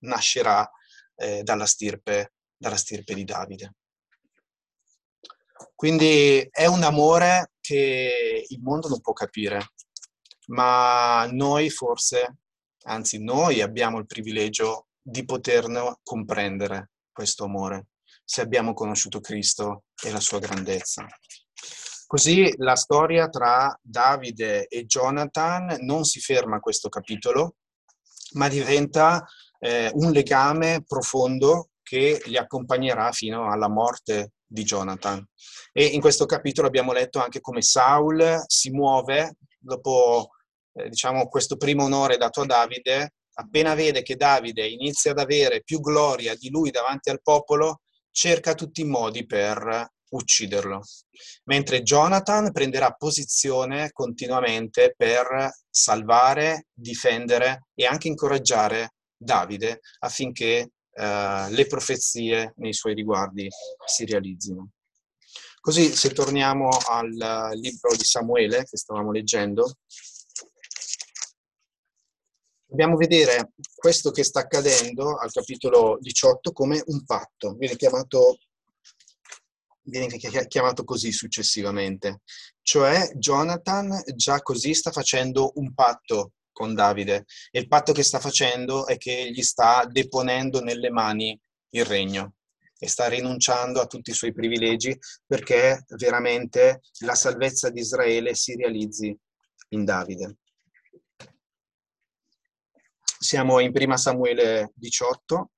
nascerà 0.00 0.68
eh, 1.16 1.42
dalla, 1.42 1.66
stirpe, 1.66 2.32
dalla 2.56 2.76
stirpe 2.76 3.14
di 3.14 3.24
Davide. 3.24 3.74
Quindi 5.74 6.46
è 6.50 6.66
un 6.66 6.82
amore 6.82 7.52
che 7.60 8.44
il 8.46 8.60
mondo 8.60 8.88
non 8.88 9.00
può 9.00 9.12
capire, 9.12 9.72
ma 10.50 11.26
noi 11.30 11.70
forse, 11.70 12.38
anzi 12.84 13.22
noi 13.22 13.60
abbiamo 13.60 13.98
il 13.98 14.06
privilegio 14.06 14.86
di 15.00 15.24
poterlo 15.24 16.00
comprendere 16.02 16.90
questo 17.12 17.44
amore, 17.44 17.88
se 18.24 18.40
abbiamo 18.40 18.72
conosciuto 18.72 19.20
Cristo 19.20 19.84
e 20.02 20.10
la 20.10 20.20
sua 20.20 20.38
grandezza. 20.38 21.06
Così 22.06 22.52
la 22.56 22.74
storia 22.74 23.28
tra 23.28 23.78
Davide 23.80 24.66
e 24.66 24.84
Jonathan 24.84 25.76
non 25.80 26.04
si 26.04 26.18
ferma 26.20 26.56
a 26.56 26.60
questo 26.60 26.88
capitolo, 26.88 27.54
ma 28.32 28.48
diventa 28.48 29.24
eh, 29.60 29.90
un 29.94 30.10
legame 30.10 30.82
profondo 30.84 31.70
che 31.82 32.20
li 32.26 32.36
accompagnerà 32.36 33.12
fino 33.12 33.50
alla 33.50 33.68
morte 33.68 34.32
di 34.44 34.64
Jonathan. 34.64 35.24
E 35.72 35.84
in 35.84 36.00
questo 36.00 36.26
capitolo 36.26 36.66
abbiamo 36.66 36.92
letto 36.92 37.22
anche 37.22 37.40
come 37.40 37.62
Saul 37.62 38.42
si 38.46 38.70
muove 38.70 39.36
dopo 39.56 40.30
eh, 40.84 40.88
diciamo, 40.88 41.28
questo 41.28 41.56
primo 41.56 41.84
onore 41.84 42.16
dato 42.16 42.42
a 42.42 42.46
Davide, 42.46 43.14
appena 43.34 43.74
vede 43.74 44.02
che 44.02 44.16
Davide 44.16 44.66
inizia 44.66 45.12
ad 45.12 45.18
avere 45.18 45.62
più 45.62 45.80
gloria 45.80 46.34
di 46.34 46.50
lui 46.50 46.70
davanti 46.70 47.10
al 47.10 47.22
popolo, 47.22 47.80
cerca 48.10 48.54
tutti 48.54 48.80
i 48.80 48.86
modi 48.86 49.26
per 49.26 49.88
ucciderlo. 50.10 50.82
Mentre 51.44 51.82
Jonathan 51.82 52.52
prenderà 52.52 52.92
posizione 52.92 53.90
continuamente 53.92 54.94
per 54.96 55.50
salvare, 55.70 56.66
difendere 56.72 57.66
e 57.74 57.86
anche 57.86 58.08
incoraggiare 58.08 58.94
Davide 59.16 59.80
affinché 60.00 60.70
eh, 60.92 61.46
le 61.50 61.66
profezie 61.66 62.54
nei 62.56 62.72
suoi 62.72 62.94
riguardi 62.94 63.48
si 63.86 64.04
realizzino. 64.04 64.70
Così 65.60 65.94
se 65.94 66.10
torniamo 66.12 66.68
al 66.68 67.50
libro 67.52 67.94
di 67.94 68.02
Samuele 68.02 68.64
che 68.64 68.78
stavamo 68.78 69.12
leggendo, 69.12 69.74
dobbiamo 72.70 72.96
vedere 72.96 73.52
questo 73.74 74.12
che 74.12 74.22
sta 74.22 74.40
accadendo 74.40 75.16
al 75.16 75.32
capitolo 75.32 75.98
18 76.00 76.52
come 76.52 76.80
un 76.86 77.04
patto. 77.04 77.54
Viene 77.54 77.74
chiamato, 77.74 78.38
viene 79.82 80.16
chiamato 80.46 80.84
così 80.84 81.10
successivamente. 81.10 82.20
Cioè 82.62 83.10
Jonathan 83.16 84.00
già 84.14 84.40
così 84.40 84.72
sta 84.74 84.92
facendo 84.92 85.52
un 85.56 85.74
patto 85.74 86.32
con 86.52 86.74
Davide 86.74 87.24
e 87.50 87.60
il 87.60 87.68
patto 87.68 87.92
che 87.92 88.02
sta 88.02 88.20
facendo 88.20 88.86
è 88.86 88.96
che 88.96 89.30
gli 89.32 89.42
sta 89.42 89.84
deponendo 89.90 90.60
nelle 90.60 90.90
mani 90.90 91.38
il 91.70 91.84
regno 91.84 92.34
e 92.78 92.88
sta 92.88 93.08
rinunciando 93.08 93.80
a 93.80 93.86
tutti 93.86 94.10
i 94.10 94.14
suoi 94.14 94.32
privilegi 94.32 94.96
perché 95.26 95.84
veramente 95.96 96.82
la 97.00 97.14
salvezza 97.14 97.68
di 97.70 97.80
Israele 97.80 98.34
si 98.34 98.54
realizzi 98.54 99.16
in 99.70 99.84
Davide. 99.84 100.36
Siamo 103.22 103.60
in 103.60 103.70
prima 103.70 103.98
Samuele 103.98 104.72
18 104.76 105.50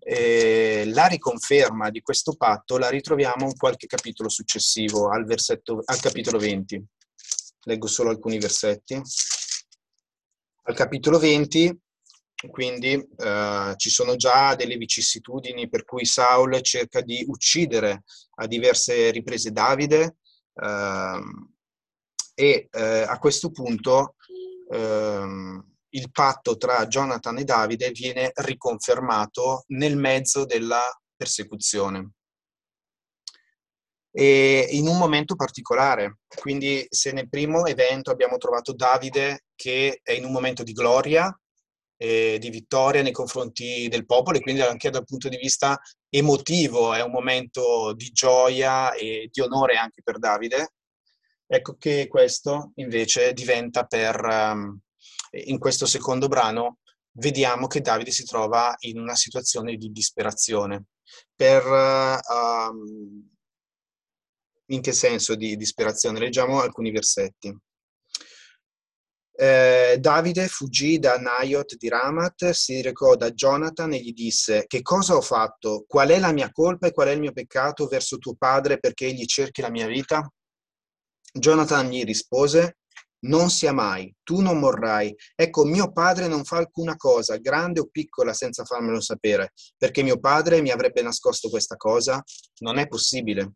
e 0.00 0.82
la 0.86 1.06
riconferma 1.06 1.88
di 1.88 2.00
questo 2.00 2.34
patto 2.34 2.76
la 2.76 2.88
ritroviamo 2.88 3.46
in 3.46 3.56
qualche 3.56 3.86
capitolo 3.86 4.28
successivo, 4.28 5.10
al, 5.10 5.24
al 5.24 6.00
capitolo 6.00 6.38
20. 6.38 6.84
Leggo 7.66 7.86
solo 7.86 8.10
alcuni 8.10 8.40
versetti. 8.40 9.00
Al 10.64 10.74
capitolo 10.74 11.20
20, 11.20 11.80
quindi, 12.50 12.94
eh, 12.94 13.74
ci 13.76 13.90
sono 13.90 14.16
già 14.16 14.56
delle 14.56 14.76
vicissitudini 14.76 15.68
per 15.68 15.84
cui 15.84 16.06
Saul 16.06 16.60
cerca 16.62 17.00
di 17.00 17.24
uccidere 17.28 18.02
a 18.38 18.48
diverse 18.48 19.12
riprese 19.12 19.52
Davide 19.52 20.16
eh, 20.52 21.20
e 22.34 22.68
eh, 22.72 23.02
a 23.06 23.16
questo 23.20 23.52
punto 23.52 24.16
ehm, 24.72 25.73
il 25.94 26.10
patto 26.10 26.56
tra 26.56 26.86
Jonathan 26.86 27.38
e 27.38 27.44
Davide 27.44 27.90
viene 27.90 28.30
riconfermato 28.34 29.64
nel 29.68 29.96
mezzo 29.96 30.44
della 30.44 30.82
persecuzione 31.16 32.12
e 34.10 34.68
in 34.70 34.86
un 34.86 34.96
momento 34.96 35.34
particolare. 35.34 36.18
Quindi 36.26 36.86
se 36.88 37.12
nel 37.12 37.28
primo 37.28 37.66
evento 37.66 38.10
abbiamo 38.10 38.36
trovato 38.36 38.72
Davide 38.72 39.46
che 39.56 40.00
è 40.02 40.12
in 40.12 40.24
un 40.24 40.32
momento 40.32 40.62
di 40.62 40.72
gloria, 40.72 41.36
e 41.96 42.38
di 42.40 42.50
vittoria 42.50 43.02
nei 43.02 43.12
confronti 43.12 43.88
del 43.88 44.04
popolo 44.04 44.36
e 44.36 44.40
quindi 44.40 44.60
anche 44.60 44.90
dal 44.90 45.04
punto 45.04 45.28
di 45.28 45.36
vista 45.36 45.80
emotivo 46.08 46.92
è 46.92 47.00
un 47.02 47.10
momento 47.10 47.92
di 47.94 48.10
gioia 48.10 48.92
e 48.92 49.28
di 49.32 49.40
onore 49.40 49.76
anche 49.76 50.02
per 50.02 50.18
Davide. 50.18 50.72
Ecco 51.46 51.76
che 51.78 52.08
questo 52.08 52.72
invece 52.76 53.32
diventa 53.32 53.84
per, 53.84 54.20
um, 54.22 54.78
in 55.46 55.58
questo 55.58 55.86
secondo 55.86 56.28
brano 56.28 56.78
vediamo 57.16 57.66
che 57.66 57.80
Davide 57.80 58.10
si 58.10 58.24
trova 58.24 58.74
in 58.80 58.98
una 58.98 59.14
situazione 59.14 59.76
di 59.76 59.90
disperazione. 59.90 60.84
Per, 61.34 61.64
uh, 61.64 63.22
in 64.66 64.80
che 64.80 64.92
senso 64.92 65.34
di 65.34 65.56
disperazione? 65.56 66.18
Leggiamo 66.18 66.60
alcuni 66.60 66.90
versetti. 66.90 67.56
Eh, 69.36 69.96
Davide 69.98 70.46
fuggì 70.46 71.00
da 71.00 71.18
Naiot 71.18 71.74
di 71.76 71.88
Ramat, 71.88 72.50
si 72.50 72.80
recò 72.80 73.16
da 73.16 73.32
Jonathan 73.32 73.92
e 73.92 73.98
gli 73.98 74.12
disse: 74.12 74.64
Che 74.66 74.80
cosa 74.82 75.16
ho 75.16 75.20
fatto? 75.20 75.84
Qual 75.88 76.08
è 76.08 76.18
la 76.20 76.32
mia 76.32 76.52
colpa 76.52 76.86
e 76.86 76.92
qual 76.92 77.08
è 77.08 77.10
il 77.10 77.20
mio 77.20 77.32
peccato 77.32 77.86
verso 77.86 78.18
tuo 78.18 78.36
padre 78.36 78.78
perché 78.78 79.06
egli 79.06 79.24
cerchi 79.24 79.60
la 79.60 79.70
mia 79.70 79.88
vita? 79.88 80.28
Jonathan 81.32 81.88
gli 81.90 82.04
rispose: 82.04 82.76
non 83.24 83.50
sia 83.50 83.72
mai, 83.72 84.12
tu 84.22 84.40
non 84.40 84.58
morrai. 84.58 85.14
Ecco, 85.34 85.64
mio 85.64 85.92
padre 85.92 86.26
non 86.26 86.44
fa 86.44 86.56
alcuna 86.56 86.96
cosa, 86.96 87.36
grande 87.36 87.80
o 87.80 87.88
piccola, 87.90 88.32
senza 88.32 88.64
farmelo 88.64 89.00
sapere, 89.00 89.52
perché 89.76 90.02
mio 90.02 90.18
padre 90.18 90.60
mi 90.60 90.70
avrebbe 90.70 91.02
nascosto 91.02 91.48
questa 91.48 91.76
cosa. 91.76 92.22
Non 92.60 92.78
è 92.78 92.86
possibile. 92.86 93.52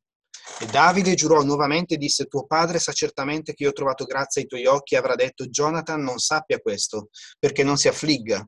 E 0.61 0.66
Davide 0.66 1.14
giurò 1.14 1.42
nuovamente 1.42 1.94
e 1.94 1.98
disse, 1.98 2.26
tuo 2.26 2.46
padre 2.46 2.78
sa 2.78 2.92
certamente 2.92 3.52
che 3.52 3.64
io 3.64 3.70
ho 3.70 3.72
trovato 3.72 4.04
grazia 4.04 4.40
ai 4.40 4.46
tuoi 4.46 4.66
occhi 4.66 4.94
e 4.94 4.98
avrà 4.98 5.14
detto, 5.14 5.46
Jonathan 5.46 6.02
non 6.02 6.18
sappia 6.18 6.59
questo, 6.59 7.11
perché 7.38 7.62
non 7.62 7.76
si 7.76 7.88
affligga. 7.88 8.44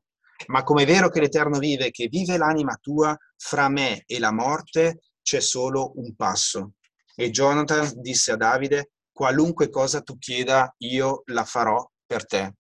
Ma 0.47 0.63
come 0.63 0.85
è 0.85 0.87
vero 0.87 1.11
che 1.11 1.21
l'Eterno 1.21 1.59
vive, 1.59 1.91
che 1.91 2.09
vive 2.09 2.39
l'anima 2.39 2.79
tua, 2.81 3.15
fra 3.37 3.69
me 3.69 4.03
e 4.07 4.19
la 4.19 4.33
morte, 4.33 5.01
c'è 5.23 5.41
solo 5.41 5.93
un 5.97 6.15
passo. 6.17 6.73
E 7.15 7.31
Jonathan 7.31 7.93
disse 7.97 8.33
a 8.33 8.37
Davide, 8.37 8.93
qualunque 9.21 9.69
cosa 9.69 10.01
tu 10.01 10.17
chieda, 10.17 10.75
io 10.79 11.25
la 11.27 11.45
farò 11.45 11.87
per 12.07 12.25
te. 12.25 12.55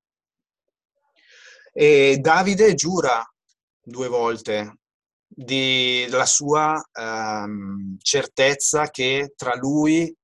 E 1.72 2.18
Davide 2.20 2.74
giura 2.74 3.26
due 3.82 4.08
volte 4.08 4.80
della 5.26 6.26
sua 6.26 6.78
ehm, 6.92 7.96
certezza 8.02 8.90
che 8.90 9.32
tra 9.34 9.54
lui 9.56 10.14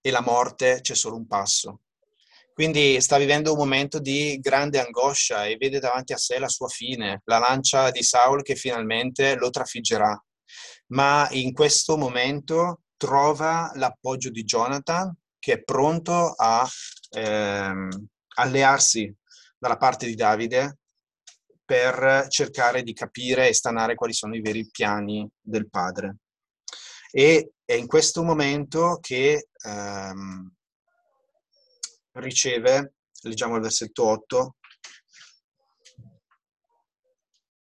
e 0.00 0.10
la 0.10 0.22
morte 0.22 0.78
c'è 0.80 0.94
solo 0.94 1.16
un 1.16 1.26
passo. 1.26 1.80
Quindi 2.54 2.98
sta 3.02 3.18
vivendo 3.18 3.52
un 3.52 3.58
momento 3.58 3.98
di 3.98 4.38
grande 4.40 4.80
angoscia 4.80 5.44
e 5.44 5.58
vede 5.58 5.80
davanti 5.80 6.14
a 6.14 6.16
sé 6.16 6.38
la 6.38 6.48
sua 6.48 6.68
fine, 6.68 7.20
la 7.26 7.36
lancia 7.36 7.90
di 7.90 8.02
Saul 8.02 8.42
che 8.42 8.56
finalmente 8.56 9.34
lo 9.34 9.50
trafiggerà. 9.50 10.18
Ma 10.92 11.28
in 11.32 11.52
questo 11.52 11.98
momento 11.98 12.84
trova 12.96 13.70
l'appoggio 13.74 14.30
di 14.30 14.44
Jonathan 14.44 15.14
che 15.42 15.54
è 15.54 15.62
pronto 15.64 16.34
a 16.36 16.64
ehm, 17.10 17.88
allearsi 18.36 19.12
dalla 19.58 19.76
parte 19.76 20.06
di 20.06 20.14
Davide 20.14 20.78
per 21.64 22.26
cercare 22.28 22.84
di 22.84 22.92
capire 22.92 23.48
e 23.48 23.52
stanare 23.52 23.96
quali 23.96 24.12
sono 24.12 24.36
i 24.36 24.40
veri 24.40 24.68
piani 24.70 25.28
del 25.40 25.68
padre. 25.68 26.18
E 27.10 27.54
è 27.64 27.72
in 27.72 27.88
questo 27.88 28.22
momento 28.22 28.98
che 29.00 29.48
ehm, 29.64 30.54
riceve, 32.12 32.94
leggiamo 33.22 33.56
il 33.56 33.62
versetto 33.62 34.04
8, 34.04 34.56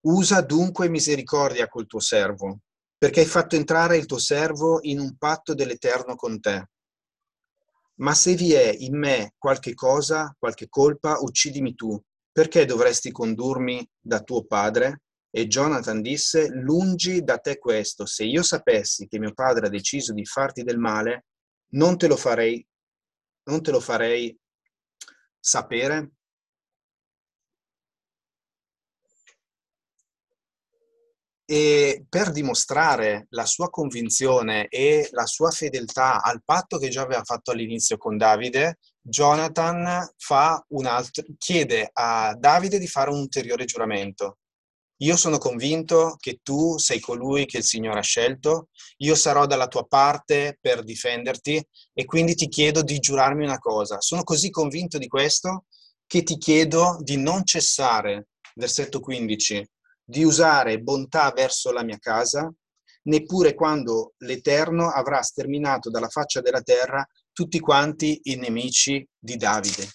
usa 0.08 0.42
dunque 0.42 0.90
misericordia 0.90 1.68
col 1.68 1.86
tuo 1.86 2.00
servo, 2.00 2.62
perché 2.98 3.20
hai 3.20 3.28
fatto 3.28 3.56
entrare 3.56 3.98
il 3.98 4.08
tuo 4.08 4.18
servo 4.18 4.80
in 4.82 5.00
un 5.00 5.16
patto 5.16 5.54
dell'Eterno 5.54 6.16
con 6.16 6.40
te. 6.40 6.70
Ma 8.00 8.14
se 8.14 8.36
vi 8.36 8.54
è 8.54 8.74
in 8.78 8.98
me 8.98 9.34
qualche 9.38 9.74
cosa, 9.74 10.36
qualche 10.38 10.68
colpa, 10.70 11.18
uccidimi 11.20 11.74
tu, 11.74 12.00
perché 12.32 12.66
dovresti 12.66 13.12
condurmi 13.12 13.88
da 14.00 14.22
tuo 14.22 14.46
padre? 14.46 15.02
E 15.30 15.48
Jonathan 15.48 16.02
disse, 16.02 16.50
lungi 16.50 17.24
da 17.24 17.38
te 17.38 17.58
questo, 17.58 18.06
se 18.06 18.24
io 18.24 18.44
sapessi 18.44 19.08
che 19.08 19.20
mio 19.20 19.34
padre 19.34 19.68
ha 19.68 19.70
deciso 19.70 20.14
di 20.14 20.26
farti 20.26 20.64
del 20.64 20.78
male, 20.78 21.26
non 21.74 21.98
te 21.98 22.08
lo 22.08 22.16
farei, 22.16 22.66
non 23.46 23.62
te 23.62 23.72
lo 23.72 23.80
farei 23.80 24.38
sapere? 25.40 26.17
E 31.50 32.06
per 32.10 32.32
dimostrare 32.32 33.28
la 33.30 33.46
sua 33.46 33.70
convinzione 33.70 34.68
e 34.68 35.08
la 35.12 35.26
sua 35.26 35.50
fedeltà 35.50 36.22
al 36.22 36.44
patto 36.44 36.78
che 36.78 36.90
già 36.90 37.04
aveva 37.04 37.24
fatto 37.24 37.52
all'inizio 37.52 37.96
con 37.96 38.18
Davide, 38.18 38.80
Jonathan 39.00 39.86
altro, 40.84 41.24
chiede 41.38 41.90
a 41.94 42.36
Davide 42.38 42.78
di 42.80 42.88
fare 42.88 43.12
un 43.12 43.20
ulteriore 43.20 43.64
giuramento. 43.64 44.40
Io 45.02 45.16
sono 45.16 45.38
convinto 45.38 46.18
che 46.20 46.40
tu 46.44 46.78
sei 46.80 47.00
colui 47.00 47.46
che 47.46 47.60
il 47.60 47.64
Signore 47.64 48.00
ha 48.00 48.04
scelto, 48.04 48.70
io 48.98 49.16
sarò 49.16 49.46
dalla 49.46 49.68
tua 49.68 49.86
parte 49.86 50.58
per 50.60 50.84
difenderti 50.84 51.66
e 51.94 52.06
quindi 52.06 52.36
ti 52.36 52.50
chiedo 52.50 52.82
di 52.82 52.98
giurarmi 53.00 53.44
una 53.46 53.60
cosa. 53.60 54.02
Sono 54.02 54.24
così 54.24 54.50
convinto 54.50 54.98
di 54.98 55.08
questo 55.08 55.66
che 56.06 56.24
ti 56.24 56.38
chiedo 56.38 56.98
di 57.00 57.16
non 57.16 57.46
cessare, 57.46 58.30
versetto 58.56 59.00
15, 59.00 59.66
di 60.10 60.24
usare 60.24 60.80
bontà 60.80 61.32
verso 61.36 61.72
la 61.74 61.84
mia 61.84 61.98
casa, 62.00 62.50
neppure 63.04 63.54
quando 63.54 64.14
l'Eterno 64.20 64.90
avrà 64.90 65.22
sterminato 65.22 65.90
dalla 65.90 66.08
faccia 66.08 66.40
della 66.40 66.62
terra 66.62 67.06
tutti 67.34 67.60
quanti 67.60 68.20
i 68.24 68.36
nemici 68.36 69.06
di 69.20 69.36
Davide. 69.36 69.86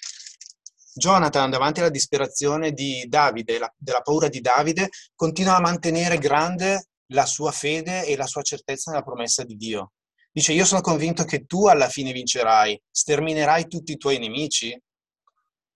Jonathan, 0.94 1.48
davanti 1.48 1.80
alla 1.80 1.88
disperazione 1.88 2.72
di 2.72 3.06
Davide, 3.08 3.58
la, 3.58 3.72
della 3.74 4.02
paura 4.02 4.28
di 4.28 4.42
Davide, 4.42 4.90
continua 5.14 5.56
a 5.56 5.60
mantenere 5.60 6.18
grande 6.18 6.88
la 7.12 7.24
sua 7.24 7.50
fede 7.50 8.04
e 8.04 8.14
la 8.14 8.26
sua 8.26 8.42
certezza 8.42 8.90
nella 8.90 9.02
promessa 9.02 9.44
di 9.44 9.56
Dio. 9.56 9.92
Dice, 10.30 10.52
io 10.52 10.66
sono 10.66 10.82
convinto 10.82 11.24
che 11.24 11.46
tu 11.46 11.66
alla 11.66 11.88
fine 11.88 12.12
vincerai, 12.12 12.80
sterminerai 12.90 13.66
tutti 13.66 13.92
i 13.92 13.96
tuoi 13.96 14.18
nemici, 14.18 14.78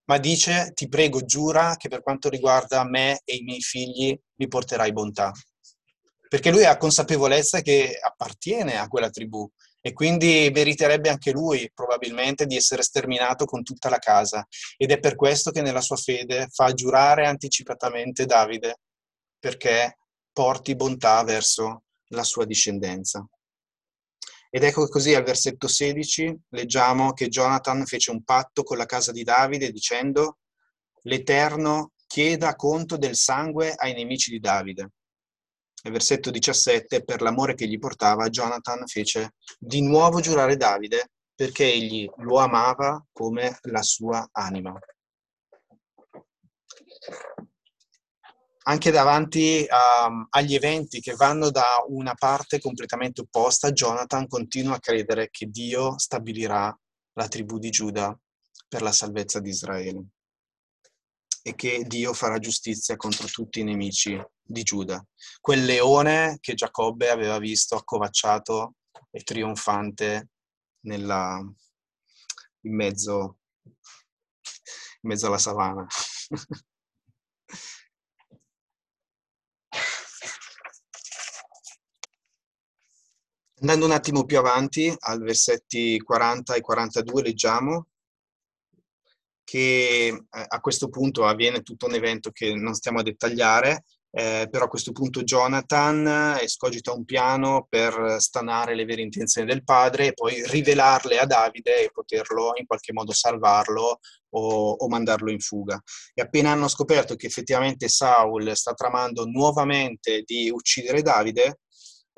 ma 0.07 0.19
dice, 0.19 0.73
ti 0.75 0.89
prego, 0.89 1.25
giura 1.25 1.77
che 1.77 1.89
per 1.89 2.03
quanto 2.03 2.29
riguarda 2.29 2.85
me 2.85 3.21
e 3.25 3.37
i 3.37 3.43
miei 3.43 3.61
figli 3.61 4.19
mi 4.37 4.49
porterai 4.49 4.93
bontà. 4.93 5.33
Perché 6.29 6.51
lui 6.51 6.65
ha 6.65 6.77
consapevolezza 6.77 7.61
che 7.61 7.99
appartiene 8.01 8.79
a 8.79 8.89
quella 8.89 9.11
tribù 9.11 9.49
e 9.81 9.93
quindi 9.93 10.51
meriterebbe 10.53 11.09
anche 11.09 11.31
lui 11.31 11.71
probabilmente 11.73 12.47
di 12.47 12.57
essere 12.57 12.83
sterminato 12.83 13.45
con 13.45 13.63
tutta 13.63 13.89
la 13.89 13.99
casa. 13.99 14.45
Ed 14.77 14.91
è 14.91 14.99
per 14.99 15.15
questo 15.15 15.53
che 15.53 15.63
nella 15.63 15.81
sua 15.81 15.97
fede 15.97 16.49
fa 16.51 16.73
giurare 16.73 17.27
anticipatamente 17.27 18.27
Davide, 18.27 18.79
perché 19.39 19.99
porti 20.33 20.75
bontà 20.75 21.23
verso 21.23 21.85
la 22.09 22.25
sua 22.25 22.45
discendenza. 22.45 23.25
Ed 24.57 24.63
ecco 24.63 24.89
così 24.89 25.15
al 25.15 25.23
versetto 25.23 25.69
16 25.69 26.35
leggiamo 26.53 27.13
che 27.13 27.29
Jonathan 27.29 27.85
fece 27.85 28.11
un 28.11 28.25
patto 28.25 28.63
con 28.63 28.79
la 28.79 28.87
casa 28.87 29.13
di 29.13 29.23
Davide 29.23 29.71
dicendo 29.71 30.39
l'Eterno 31.03 31.93
chieda 32.07 32.57
conto 32.57 32.97
del 32.97 33.17
sangue 33.17 33.75
ai 33.77 33.93
nemici 33.93 34.31
di 34.31 34.41
Davide. 34.41 34.93
Nel 35.83 35.93
versetto 35.93 36.31
17, 36.31 37.05
per 37.05 37.21
l'amore 37.21 37.55
che 37.55 37.69
gli 37.69 37.79
portava, 37.79 38.31
Jonathan 38.31 38.87
fece 38.87 39.35
di 39.59 39.83
nuovo 39.83 40.21
giurare 40.21 40.57
Davide 40.57 41.11
perché 41.35 41.71
egli 41.71 42.09
lo 42.21 42.39
amava 42.39 43.05
come 43.13 43.59
la 43.65 43.83
sua 43.83 44.27
anima 44.33 44.73
anche 48.69 48.91
davanti 48.91 49.65
um, 49.69 50.27
agli 50.31 50.55
eventi 50.55 51.01
che 51.01 51.15
vanno 51.15 51.51
da 51.51 51.85
una 51.87 52.15
parte 52.15 52.59
completamente 52.59 53.21
opposta, 53.21 53.71
Jonathan 53.71 54.27
continua 54.27 54.77
a 54.77 54.81
credere 54.81 55.29
che 55.31 55.47
Dio 55.47 55.99
stabilirà 55.99 56.77
la 57.13 57.29
tribù 57.29 57.59
di 57.59 57.71
Giuda 57.71 58.19
per 58.69 58.83
la 58.83 58.93
salvezza 58.93 59.39
di 59.39 59.51
Israele 59.51 60.05
e 61.43 61.55
che 61.55 61.85
Dio 61.87 62.13
farà 62.13 62.39
giustizia 62.39 62.97
contro 62.97 63.29
tutti 63.29 63.61
i 63.61 63.65
nemici 63.65 64.21
di 64.43 64.63
Giuda. 64.65 65.05
Quel 65.41 65.65
leone 65.65 66.39
che 66.41 66.55
Giacobbe 66.55 67.09
aveva 67.09 67.39
visto 67.39 67.77
accovacciato 67.77 68.75
e 69.13 69.23
trionfante 69.23 70.31
nella, 70.87 71.41
in, 72.63 72.75
mezzo, 72.75 73.39
in 73.63 75.09
mezzo 75.09 75.27
alla 75.29 75.39
savana. 75.39 75.87
Andando 83.61 83.87
un 83.87 83.93
attimo 83.93 84.27
più 84.27 84.37
avanti, 84.37 84.95
al 84.99 85.23
versetti 85.23 85.99
40 85.99 86.55
e 86.57 86.61
42, 86.61 87.23
leggiamo 87.23 87.87
che 89.43 90.09
eh, 90.09 90.25
a 90.29 90.61
questo 90.61 90.91
punto 90.91 91.25
avviene 91.25 91.63
tutto 91.63 91.87
un 91.87 91.95
evento 91.95 92.33
che 92.33 92.55
non 92.55 92.75
stiamo 92.75 92.99
a 92.99 93.03
dettagliare, 93.03 93.85
eh, 94.11 94.49
però 94.51 94.67
a 94.67 94.69
questo 94.69 94.93
punto 94.93 95.23
Jonathan 95.23 96.37
escogita 96.39 96.93
un 96.93 97.07
piano 97.07 97.67
per 97.67 98.17
stanare 98.19 98.75
le 98.75 98.85
vere 98.85 99.01
intenzioni 99.01 99.47
del 99.47 99.65
padre 99.65 100.09
e 100.09 100.13
poi 100.13 100.47
rivelarle 100.47 101.19
a 101.19 101.25
Davide 101.25 101.85
e 101.85 101.91
poterlo 101.91 102.53
in 102.57 102.67
qualche 102.67 102.93
modo 102.93 103.13
salvarlo 103.13 104.01
o, 104.31 104.71
o 104.71 104.89
mandarlo 104.89 105.31
in 105.31 105.41
fuga. 105.41 105.81
E 106.13 106.21
appena 106.21 106.51
hanno 106.51 106.69
scoperto 106.69 107.15
che 107.15 107.27
effettivamente 107.27 107.89
Saul 107.89 108.55
sta 108.55 108.75
tramando 108.75 109.25
nuovamente 109.25 110.25
di 110.27 110.51
uccidere 110.51 111.01
Davide, 111.01 111.61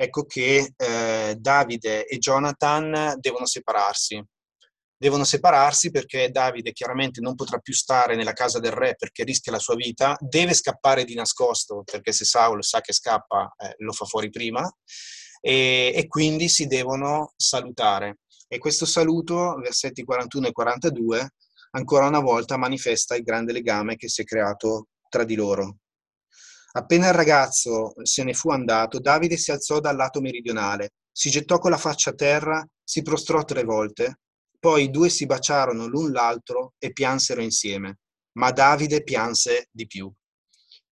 ecco 0.00 0.26
che 0.26 0.74
eh, 0.76 1.37
Davide 1.37 2.06
e 2.06 2.18
Jonathan 2.18 3.16
devono 3.18 3.46
separarsi. 3.46 4.24
Devono 4.96 5.24
separarsi 5.24 5.90
perché 5.90 6.30
Davide 6.30 6.72
chiaramente 6.72 7.20
non 7.20 7.34
potrà 7.34 7.58
più 7.58 7.72
stare 7.72 8.14
nella 8.14 8.32
casa 8.32 8.61
del 8.61 8.70
re 8.72 8.94
perché 8.96 9.24
rischia 9.24 9.50
la 9.50 9.58
sua 9.58 9.74
vita, 9.74 10.16
deve 10.20 10.54
scappare 10.54 11.04
di 11.04 11.14
nascosto 11.14 11.82
perché 11.84 12.12
se 12.12 12.24
Saul 12.24 12.62
sa 12.62 12.80
che 12.80 12.92
scappa 12.92 13.52
eh, 13.58 13.74
lo 13.78 13.92
fa 13.92 14.04
fuori 14.04 14.30
prima 14.30 14.68
e, 15.40 15.92
e 15.94 16.06
quindi 16.06 16.48
si 16.48 16.66
devono 16.66 17.32
salutare. 17.37 18.18
E 18.46 18.58
questo 18.58 18.87
saluto, 18.87 19.56
versetti 19.56 20.04
41 20.04 20.46
e 20.46 20.52
42, 20.52 21.30
ancora 21.72 22.06
una 22.06 22.20
volta 22.20 22.56
manifesta 22.56 23.16
il 23.16 23.24
grande 23.24 23.52
legame 23.52 23.96
che 23.96 24.08
si 24.08 24.22
è 24.22 24.24
creato 24.24 24.88
tra 25.08 25.24
di 25.24 25.34
loro. 25.34 25.78
Appena 26.72 27.09
il 27.09 27.14
ragazzo 27.14 27.92
se 28.02 28.24
ne 28.24 28.35
fu 28.35 28.50
andato, 28.50 29.00
Davide 29.00 29.37
si 29.37 29.50
alzò 29.50 29.81
dal 29.81 29.96
lato 29.96 30.20
meridionale, 30.20 30.92
si 31.11 31.31
gettò 31.31 31.59
con 31.59 31.70
la 31.70 31.78
faccia 31.78 32.11
a 32.11 32.14
terra, 32.14 32.66
si 32.83 33.02
prostrò 33.02 33.44
tre 33.44 33.64
volte, 33.64 34.20
poi 34.59 34.85
i 34.85 34.90
due 34.90 35.09
si 35.09 35.26
baciarono 35.26 35.87
l'un 35.87 36.12
l'altro 36.12 36.74
e 36.78 36.92
piansero 36.92 37.40
insieme, 37.40 37.98
ma 38.33 38.50
Davide 38.50 39.02
pianse 39.02 39.68
di 39.70 39.87
più. 39.87 40.12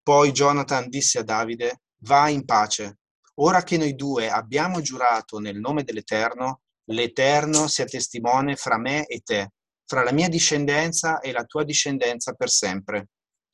Poi 0.01 0.31
Jonathan 0.31 0.89
disse 0.89 1.19
a 1.19 1.23
Davide, 1.23 1.81
va 1.99 2.29
in 2.29 2.45
pace, 2.45 2.97
Ora 3.39 3.61
che 3.61 3.77
noi 3.77 3.93
due 3.93 4.29
abbiamo 4.31 4.81
giurato 4.81 5.37
nel 5.37 5.59
nome 5.59 5.83
dell'Eterno, 5.83 6.61
l'Eterno 6.85 7.67
sia 7.67 7.85
testimone 7.85 8.55
fra 8.55 8.79
me 8.79 9.05
e 9.05 9.19
te, 9.19 9.51
fra 9.85 10.03
la 10.03 10.11
mia 10.11 10.27
discendenza 10.27 11.19
e 11.19 11.31
la 11.31 11.43
tua 11.43 11.63
discendenza 11.63 12.33
per 12.33 12.49
sempre. 12.49 13.09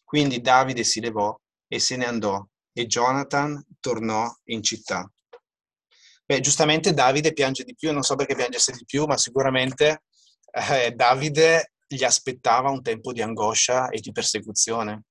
Quindi 0.06 0.40
Davide 0.40 0.86
si 0.86 1.02
levò 1.02 1.38
e 1.74 1.80
se 1.80 1.96
ne 1.96 2.06
andò 2.06 2.46
e 2.72 2.86
Jonathan 2.86 3.66
tornò 3.80 4.32
in 4.46 4.62
città. 4.62 5.12
Beh, 6.24 6.40
giustamente 6.40 6.94
Davide 6.94 7.34
piange 7.34 7.64
di 7.64 7.76
più, 7.76 7.92
non 7.92 8.04
so 8.04 8.16
perché 8.16 8.36
piangesse 8.36 8.74
di 8.74 8.86
più, 8.86 9.06
ma 9.06 9.18
sicuramente 9.18 10.04
eh, 10.52 10.92
Davide 10.92 11.74
gli 11.88 12.04
aspettava 12.04 12.70
un 12.70 12.84
tempo 12.84 13.12
di 13.12 13.24
angoscia 13.24 13.90
e 13.90 14.00
di 14.00 14.12
persecuzione. 14.12 15.06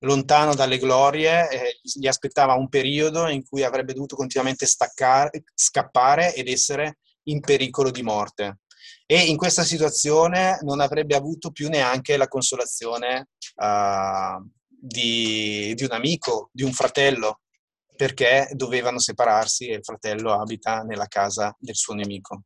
Lontano 0.00 0.54
dalle 0.54 0.78
glorie, 0.78 1.48
eh, 1.50 1.80
gli 1.82 2.06
aspettava 2.06 2.54
un 2.54 2.68
periodo 2.70 3.28
in 3.28 3.44
cui 3.44 3.62
avrebbe 3.62 3.92
dovuto 3.92 4.16
continuamente 4.16 4.64
staccare, 4.64 5.44
scappare 5.54 6.34
ed 6.34 6.48
essere 6.48 6.98
in 7.24 7.40
pericolo 7.40 7.90
di 7.90 8.02
morte. 8.02 8.60
E 9.04 9.20
in 9.26 9.36
questa 9.36 9.62
situazione 9.62 10.58
non 10.62 10.80
avrebbe 10.80 11.14
avuto 11.14 11.50
più 11.50 11.68
neanche 11.68 12.16
la 12.16 12.28
consolazione 12.28 13.28
uh, 13.56 14.55
di, 14.86 15.74
di 15.74 15.84
un 15.84 15.92
amico, 15.92 16.50
di 16.52 16.62
un 16.62 16.72
fratello, 16.72 17.40
perché 17.96 18.48
dovevano 18.52 18.98
separarsi 18.98 19.66
e 19.66 19.76
il 19.76 19.84
fratello 19.84 20.32
abita 20.32 20.82
nella 20.82 21.06
casa 21.06 21.54
del 21.58 21.74
suo 21.74 21.94
nemico. 21.94 22.44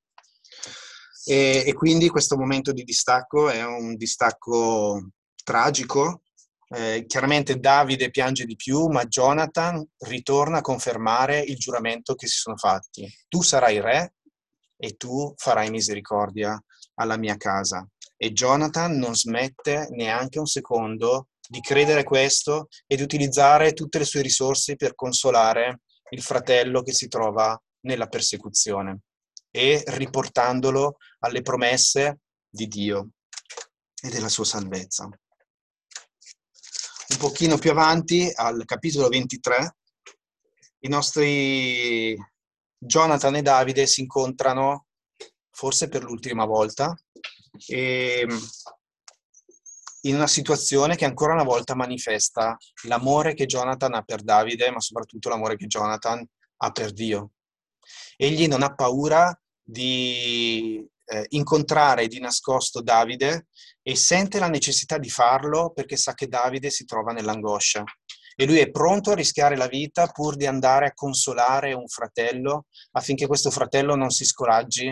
E, 1.26 1.64
e, 1.66 1.72
quindi 1.74 2.08
questo 2.08 2.36
momento 2.36 2.72
di 2.72 2.82
distacco 2.82 3.50
è 3.50 3.62
un 3.64 3.94
distacco 3.96 5.10
tragico. 5.44 6.22
Eh, 6.72 7.04
chiaramente 7.06 7.58
Davide 7.58 8.10
piange 8.10 8.46
di 8.46 8.56
più, 8.56 8.86
ma 8.86 9.04
Jonathan 9.04 9.84
ritorna 9.98 10.58
a 10.58 10.62
confermare 10.62 11.40
il 11.40 11.56
giuramento 11.56 12.14
che 12.14 12.26
si 12.26 12.38
sono 12.38 12.56
fatti. 12.56 13.06
Tu 13.28 13.42
sarai 13.42 13.80
re 13.80 14.14
e 14.76 14.96
tu 14.96 15.34
farai 15.36 15.68
misericordia 15.68 16.58
alla 16.94 17.18
mia 17.18 17.36
casa. 17.36 17.86
E 18.16 18.32
Jonathan 18.32 18.96
non 18.96 19.14
smette 19.14 19.88
neanche 19.90 20.38
un 20.38 20.46
secondo 20.46 21.29
di 21.50 21.60
credere 21.60 22.04
questo 22.04 22.68
e 22.86 22.94
di 22.94 23.02
utilizzare 23.02 23.72
tutte 23.72 23.98
le 23.98 24.04
sue 24.04 24.22
risorse 24.22 24.76
per 24.76 24.94
consolare 24.94 25.80
il 26.10 26.22
fratello 26.22 26.82
che 26.82 26.92
si 26.92 27.08
trova 27.08 27.60
nella 27.80 28.06
persecuzione 28.06 29.00
e 29.50 29.82
riportandolo 29.84 30.98
alle 31.18 31.42
promesse 31.42 32.20
di 32.48 32.68
Dio 32.68 33.08
e 34.00 34.10
della 34.10 34.28
sua 34.28 34.44
salvezza. 34.44 35.06
Un 37.08 37.16
pochino 37.18 37.58
più 37.58 37.72
avanti, 37.72 38.30
al 38.32 38.64
capitolo 38.64 39.08
23, 39.08 39.76
i 40.82 40.88
nostri 40.88 42.16
Jonathan 42.78 43.34
e 43.34 43.42
Davide 43.42 43.88
si 43.88 44.02
incontrano 44.02 44.86
forse 45.50 45.88
per 45.88 46.04
l'ultima 46.04 46.44
volta 46.44 46.94
e 47.66 48.24
in 50.02 50.14
una 50.14 50.26
situazione 50.26 50.96
che 50.96 51.04
ancora 51.04 51.34
una 51.34 51.44
volta 51.44 51.74
manifesta 51.74 52.56
l'amore 52.84 53.34
che 53.34 53.46
Jonathan 53.46 53.94
ha 53.94 54.02
per 54.02 54.22
Davide, 54.22 54.70
ma 54.70 54.80
soprattutto 54.80 55.28
l'amore 55.28 55.56
che 55.56 55.66
Jonathan 55.66 56.24
ha 56.58 56.70
per 56.70 56.92
Dio. 56.92 57.32
Egli 58.16 58.46
non 58.46 58.62
ha 58.62 58.74
paura 58.74 59.38
di 59.62 60.86
eh, 61.06 61.26
incontrare 61.30 62.06
di 62.06 62.20
nascosto 62.20 62.80
Davide 62.80 63.48
e 63.82 63.96
sente 63.96 64.38
la 64.38 64.48
necessità 64.48 64.98
di 64.98 65.10
farlo 65.10 65.70
perché 65.70 65.96
sa 65.96 66.14
che 66.14 66.28
Davide 66.28 66.70
si 66.70 66.84
trova 66.84 67.12
nell'angoscia. 67.12 67.84
E 68.36 68.46
lui 68.46 68.58
è 68.58 68.70
pronto 68.70 69.10
a 69.10 69.14
rischiare 69.14 69.56
la 69.56 69.66
vita 69.66 70.06
pur 70.06 70.36
di 70.36 70.46
andare 70.46 70.86
a 70.86 70.94
consolare 70.94 71.72
un 71.72 71.88
fratello 71.88 72.66
affinché 72.92 73.26
questo 73.26 73.50
fratello 73.50 73.96
non 73.96 74.10
si 74.10 74.24
scoraggi 74.24 74.90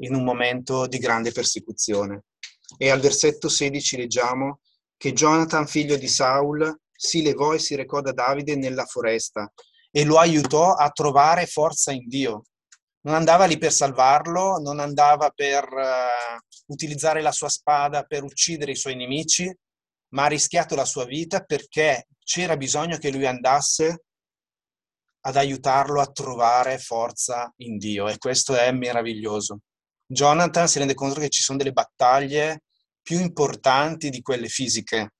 in 0.00 0.14
un 0.14 0.24
momento 0.24 0.86
di 0.86 0.98
grande 0.98 1.32
persecuzione. 1.32 2.22
E 2.76 2.90
al 2.90 3.00
versetto 3.00 3.48
16 3.48 3.96
leggiamo 3.96 4.60
che 4.96 5.12
Jonathan, 5.12 5.66
figlio 5.66 5.96
di 5.96 6.08
Saul, 6.08 6.76
si 6.92 7.22
levò 7.22 7.54
e 7.54 7.58
si 7.58 7.76
recò 7.76 8.00
da 8.00 8.12
Davide 8.12 8.56
nella 8.56 8.84
foresta 8.84 9.50
e 9.90 10.04
lo 10.04 10.18
aiutò 10.18 10.74
a 10.74 10.90
trovare 10.90 11.46
forza 11.46 11.92
in 11.92 12.08
Dio. 12.08 12.42
Non 13.02 13.14
andava 13.14 13.46
lì 13.46 13.56
per 13.56 13.72
salvarlo, 13.72 14.58
non 14.58 14.80
andava 14.80 15.30
per 15.30 15.64
uh, 15.64 16.72
utilizzare 16.72 17.22
la 17.22 17.32
sua 17.32 17.48
spada 17.48 18.02
per 18.02 18.24
uccidere 18.24 18.72
i 18.72 18.76
suoi 18.76 18.96
nemici, 18.96 19.50
ma 20.10 20.24
ha 20.24 20.28
rischiato 20.28 20.74
la 20.74 20.84
sua 20.84 21.04
vita 21.04 21.42
perché 21.44 22.08
c'era 22.24 22.56
bisogno 22.56 22.98
che 22.98 23.10
lui 23.10 23.26
andasse 23.26 24.04
ad 25.20 25.36
aiutarlo 25.36 26.00
a 26.00 26.10
trovare 26.10 26.78
forza 26.78 27.52
in 27.58 27.78
Dio 27.78 28.08
e 28.08 28.18
questo 28.18 28.56
è 28.56 28.70
meraviglioso. 28.72 29.60
Jonathan 30.10 30.66
si 30.66 30.78
rende 30.78 30.94
conto 30.94 31.20
che 31.20 31.28
ci 31.28 31.42
sono 31.42 31.58
delle 31.58 31.72
battaglie 31.72 32.62
più 33.02 33.20
importanti 33.20 34.08
di 34.08 34.22
quelle 34.22 34.48
fisiche 34.48 35.12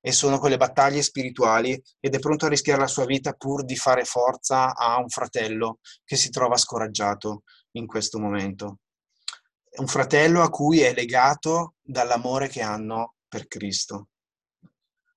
e 0.00 0.12
sono 0.12 0.38
quelle 0.38 0.58
battaglie 0.58 1.00
spirituali 1.00 1.80
ed 1.98 2.14
è 2.14 2.18
pronto 2.18 2.44
a 2.44 2.50
rischiare 2.50 2.80
la 2.80 2.86
sua 2.86 3.06
vita 3.06 3.32
pur 3.32 3.64
di 3.64 3.74
fare 3.74 4.04
forza 4.04 4.74
a 4.74 4.98
un 4.98 5.08
fratello 5.08 5.78
che 6.04 6.16
si 6.16 6.28
trova 6.28 6.58
scoraggiato 6.58 7.44
in 7.72 7.86
questo 7.86 8.18
momento. 8.18 8.80
Un 9.78 9.86
fratello 9.86 10.42
a 10.42 10.50
cui 10.50 10.80
è 10.80 10.92
legato 10.92 11.76
dall'amore 11.80 12.48
che 12.48 12.60
hanno 12.60 13.14
per 13.28 13.46
Cristo. 13.46 14.08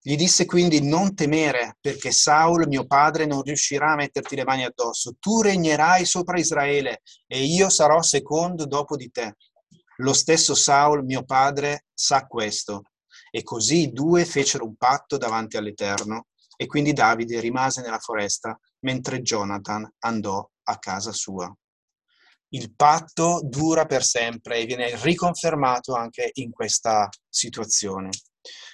Gli 0.04 0.16
disse 0.16 0.48
quindi 0.48 0.82
non 0.82 1.14
temere 1.14 1.78
perché 1.80 2.12
Saul, 2.12 2.68
mio 2.68 2.88
padre, 2.88 3.28
non 3.28 3.44
riuscirà 3.44 3.92
a 3.92 3.96
metterti 3.96 4.36
le 4.36 4.44
mani 4.44 4.64
addosso. 4.64 5.16
Tu 5.20 5.42
regnerai 5.42 6.06
sopra 6.06 6.40
Israele 6.40 7.04
e 7.28 7.44
io 7.44 7.70
sarò 7.70 8.02
secondo 8.02 8.66
dopo 8.66 8.96
di 8.96 9.12
te. 9.12 9.36
Lo 9.98 10.14
stesso 10.14 10.56
Saul, 10.56 11.06
mio 11.06 11.24
padre, 11.24 11.86
sa 11.94 12.26
questo. 12.26 12.82
E 13.30 13.44
così 13.44 13.82
i 13.82 13.92
due 13.92 14.26
fecero 14.26 14.66
un 14.66 14.76
patto 14.76 15.18
davanti 15.18 15.58
all'Eterno 15.58 16.30
e 16.58 16.66
quindi 16.66 16.94
Davide 16.94 17.40
rimase 17.40 17.82
nella 17.82 18.00
foresta 18.00 18.60
mentre 18.80 19.22
Jonathan 19.22 19.88
andò 20.00 20.50
a 20.64 20.80
casa 20.80 21.12
sua. 21.12 21.54
Il 22.54 22.74
patto 22.76 23.40
dura 23.44 23.86
per 23.86 24.04
sempre 24.04 24.58
e 24.58 24.66
viene 24.66 25.00
riconfermato 25.00 25.94
anche 25.94 26.32
in 26.34 26.50
questa 26.50 27.08
situazione. 27.30 28.10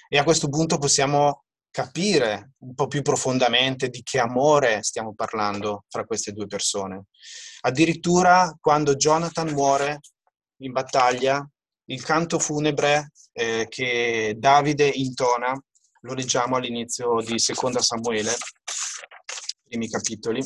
E 0.08 0.16
a 0.16 0.24
questo 0.24 0.48
punto 0.48 0.78
possiamo 0.78 1.44
capire 1.70 2.52
un 2.60 2.74
po' 2.74 2.86
più 2.86 3.02
profondamente 3.02 3.90
di 3.90 4.02
che 4.02 4.18
amore 4.18 4.82
stiamo 4.82 5.14
parlando 5.14 5.84
fra 5.88 6.04
queste 6.04 6.32
due 6.32 6.46
persone. 6.46 7.04
Addirittura 7.60 8.56
quando 8.58 8.96
Jonathan 8.96 9.50
muore 9.50 10.00
in 10.62 10.72
battaglia, 10.72 11.46
il 11.90 12.02
canto 12.02 12.38
funebre 12.38 13.12
eh, 13.32 13.66
che 13.68 14.34
Davide 14.38 14.88
intona, 14.88 15.52
lo 16.00 16.14
leggiamo 16.14 16.56
all'inizio 16.56 17.20
di 17.20 17.38
Seconda 17.38 17.80
Samuele, 17.80 18.34
primi 19.64 19.88
capitoli. 19.88 20.42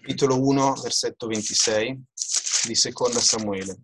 Capitolo 0.00 0.40
1, 0.44 0.74
versetto 0.82 1.26
26 1.26 2.02
di 2.66 2.74
Seconda 2.74 3.20
Samuele. 3.20 3.76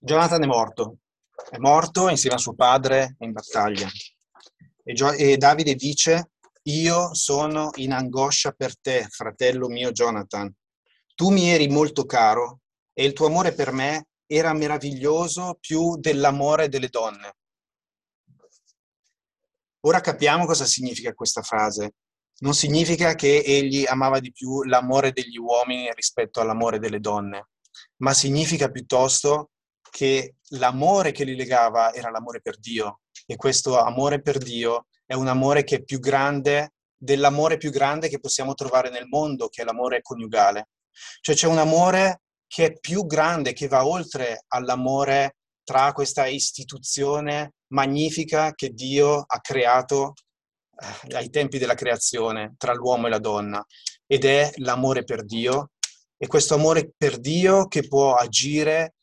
Jonathan 0.00 0.42
è 0.44 0.46
morto, 0.46 0.98
è 1.50 1.58
morto 1.58 2.08
insieme 2.08 2.36
a 2.36 2.38
suo 2.38 2.54
padre 2.54 3.16
in 3.18 3.32
battaglia. 3.32 3.88
E, 4.84 4.92
Gio- 4.92 5.12
e 5.12 5.36
Davide 5.36 5.74
dice, 5.74 6.30
io 6.62 7.12
sono 7.14 7.70
in 7.76 7.92
angoscia 7.92 8.52
per 8.52 8.78
te, 8.78 9.08
fratello 9.10 9.68
mio 9.68 9.90
Jonathan. 9.90 10.52
Tu 11.16 11.30
mi 11.30 11.50
eri 11.50 11.66
molto 11.66 12.04
caro 12.04 12.60
e 12.92 13.04
il 13.04 13.12
tuo 13.12 13.26
amore 13.26 13.52
per 13.52 13.72
me 13.72 14.06
era 14.26 14.52
meraviglioso 14.52 15.56
più 15.58 15.96
dell'amore 15.96 16.68
delle 16.68 16.88
donne. 16.88 17.34
Ora 19.80 20.00
capiamo 20.00 20.46
cosa 20.46 20.64
significa 20.64 21.12
questa 21.12 21.42
frase. 21.42 21.94
Non 22.40 22.54
significa 22.54 23.16
che 23.16 23.42
egli 23.44 23.84
amava 23.84 24.20
di 24.20 24.30
più 24.30 24.62
l'amore 24.62 25.10
degli 25.12 25.38
uomini 25.38 25.92
rispetto 25.92 26.40
all'amore 26.40 26.78
delle 26.78 27.00
donne, 27.00 27.48
ma 27.96 28.14
significa 28.14 28.70
piuttosto 28.70 29.50
che 29.90 30.36
l'amore 30.50 31.12
che 31.12 31.24
li 31.24 31.36
legava 31.36 31.92
era 31.92 32.10
l'amore 32.10 32.40
per 32.40 32.58
Dio 32.58 33.00
e 33.26 33.36
questo 33.36 33.78
amore 33.78 34.20
per 34.20 34.38
Dio 34.38 34.86
è 35.04 35.14
un 35.14 35.28
amore 35.28 35.64
che 35.64 35.76
è 35.76 35.82
più 35.82 35.98
grande 35.98 36.72
dell'amore 36.98 37.56
più 37.56 37.70
grande 37.70 38.08
che 38.08 38.18
possiamo 38.18 38.54
trovare 38.54 38.90
nel 38.90 39.06
mondo, 39.06 39.48
che 39.48 39.62
è 39.62 39.64
l'amore 39.64 40.02
coniugale. 40.02 40.70
Cioè 41.20 41.34
c'è 41.34 41.46
un 41.46 41.58
amore 41.58 42.22
che 42.46 42.66
è 42.66 42.78
più 42.78 43.06
grande, 43.06 43.52
che 43.52 43.68
va 43.68 43.86
oltre 43.86 44.44
all'amore 44.48 45.36
tra 45.62 45.92
questa 45.92 46.26
istituzione 46.26 47.52
magnifica 47.68 48.52
che 48.54 48.70
Dio 48.70 49.22
ha 49.26 49.40
creato 49.40 50.14
eh, 50.80 51.14
ai 51.14 51.30
tempi 51.30 51.58
della 51.58 51.74
creazione, 51.74 52.54
tra 52.56 52.72
l'uomo 52.74 53.06
e 53.06 53.10
la 53.10 53.18
donna. 53.18 53.64
ed 54.06 54.24
è 54.24 54.50
l'amore 54.56 55.04
per 55.04 55.24
Dio 55.24 55.72
e 56.16 56.26
questo 56.26 56.54
amore 56.54 56.90
per 56.96 57.18
Dio 57.18 57.68
che 57.68 57.86
può 57.86 58.14
agire 58.14 58.94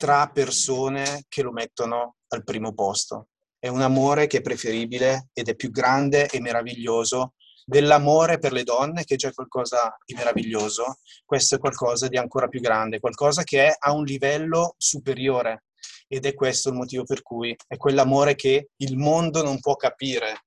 tra 0.00 0.30
persone 0.32 1.26
che 1.28 1.42
lo 1.42 1.52
mettono 1.52 2.16
al 2.28 2.42
primo 2.42 2.72
posto. 2.72 3.26
È 3.58 3.68
un 3.68 3.82
amore 3.82 4.26
che 4.28 4.38
è 4.38 4.40
preferibile 4.40 5.28
ed 5.34 5.50
è 5.50 5.54
più 5.54 5.70
grande 5.70 6.26
e 6.30 6.40
meraviglioso 6.40 7.34
dell'amore 7.66 8.38
per 8.38 8.52
le 8.52 8.62
donne, 8.62 9.04
che 9.04 9.14
è 9.14 9.16
già 9.18 9.30
qualcosa 9.30 9.94
di 10.06 10.14
meraviglioso. 10.14 11.00
Questo 11.22 11.56
è 11.56 11.58
qualcosa 11.58 12.08
di 12.08 12.16
ancora 12.16 12.48
più 12.48 12.60
grande, 12.60 12.98
qualcosa 12.98 13.42
che 13.42 13.66
è 13.66 13.76
a 13.78 13.92
un 13.92 14.04
livello 14.04 14.74
superiore. 14.78 15.64
Ed 16.08 16.24
è 16.24 16.32
questo 16.32 16.70
il 16.70 16.76
motivo 16.76 17.04
per 17.04 17.20
cui 17.20 17.54
è 17.66 17.76
quell'amore 17.76 18.36
che 18.36 18.70
il 18.76 18.96
mondo 18.96 19.42
non 19.42 19.60
può 19.60 19.76
capire. 19.76 20.46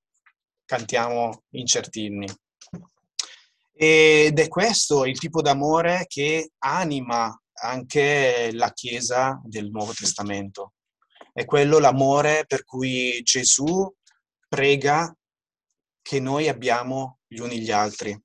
Cantiamo 0.66 1.44
in 1.52 1.68
certinni. 1.68 2.26
Ed 3.72 4.40
è 4.40 4.48
questo 4.48 5.06
il 5.06 5.20
tipo 5.20 5.44
d'amore 5.44 6.06
che 6.08 6.54
anima 6.58 7.32
anche 7.62 8.50
la 8.54 8.72
Chiesa 8.72 9.40
del 9.44 9.70
Nuovo 9.70 9.94
Testamento. 9.94 10.74
È 11.32 11.46
quello 11.46 11.80
l'amore 11.80 12.46
per 12.48 12.64
cui 12.64 13.22
Gesù 13.24 13.92
prega 14.48 15.16
che 16.02 16.20
noi 16.20 16.48
abbiamo 16.48 17.20
gli 17.28 17.40
uni 17.40 17.60
gli 17.60 17.72
altri. 17.72 18.20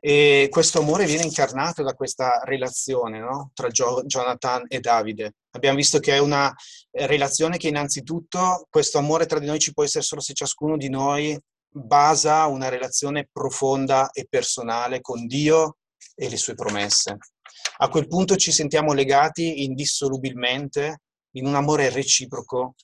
E 0.00 0.48
questo 0.50 0.80
amore 0.80 1.06
viene 1.06 1.24
incarnato 1.24 1.82
da 1.82 1.94
questa 1.94 2.40
relazione 2.44 3.20
no? 3.20 3.50
tra 3.54 3.68
jo- 3.68 4.02
Jonathan 4.04 4.64
e 4.68 4.80
Davide. 4.80 5.36
Abbiamo 5.52 5.76
visto 5.76 5.98
che 5.98 6.14
è 6.14 6.18
una 6.18 6.54
relazione 6.90 7.56
che 7.56 7.68
innanzitutto 7.68 8.66
questo 8.68 8.98
amore 8.98 9.24
tra 9.24 9.38
di 9.38 9.46
noi 9.46 9.58
ci 9.58 9.72
può 9.72 9.82
essere 9.82 10.04
solo 10.04 10.20
se 10.20 10.34
ciascuno 10.34 10.76
di 10.76 10.90
noi 10.90 11.38
basa 11.70 12.46
una 12.46 12.68
relazione 12.68 13.28
profonda 13.32 14.10
e 14.10 14.26
personale 14.28 15.00
con 15.00 15.26
Dio 15.26 15.78
e 16.14 16.28
le 16.28 16.36
sue 16.36 16.54
promesse. 16.54 17.16
A 17.78 17.88
quel 17.88 18.06
punto 18.06 18.36
ci 18.36 18.52
sentiamo 18.52 18.92
legati 18.92 19.64
indissolubilmente 19.64 21.00
in 21.32 21.46
un 21.46 21.54
amore 21.54 21.90
reciproco 21.90 22.74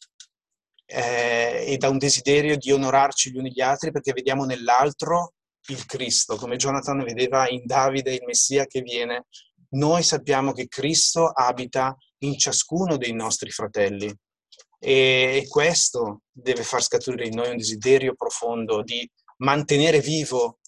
eh, 0.85 1.65
e 1.67 1.77
da 1.77 1.89
un 1.89 1.99
desiderio 1.99 2.57
di 2.57 2.73
onorarci 2.73 3.31
gli 3.31 3.37
uni 3.37 3.53
gli 3.53 3.61
altri 3.61 3.93
perché 3.93 4.13
vediamo 4.13 4.45
nell'altro 4.45 5.35
il 5.69 5.87
Cristo, 5.87 6.37
come 6.37 6.57
Jonathan 6.57 7.03
vedeva 7.05 7.49
in 7.49 7.63
Davide 7.65 8.15
il 8.15 8.25
Messia 8.27 8.67
che 8.67 8.81
viene. 8.81 9.27
Noi 9.71 10.03
sappiamo 10.03 10.53
che 10.53 10.67
Cristo 10.67 11.29
abita 11.29 11.97
in 12.23 12.37
ciascuno 12.37 12.97
dei 12.97 13.13
nostri 13.13 13.51
fratelli 13.51 14.13
e 14.83 15.47
questo 15.49 16.23
deve 16.33 16.63
far 16.63 16.83
scaturire 16.83 17.27
in 17.27 17.35
noi 17.35 17.51
un 17.51 17.57
desiderio 17.59 18.15
profondo 18.15 18.83
di 18.83 19.09
mantenere 19.39 20.01
vivo 20.01 20.59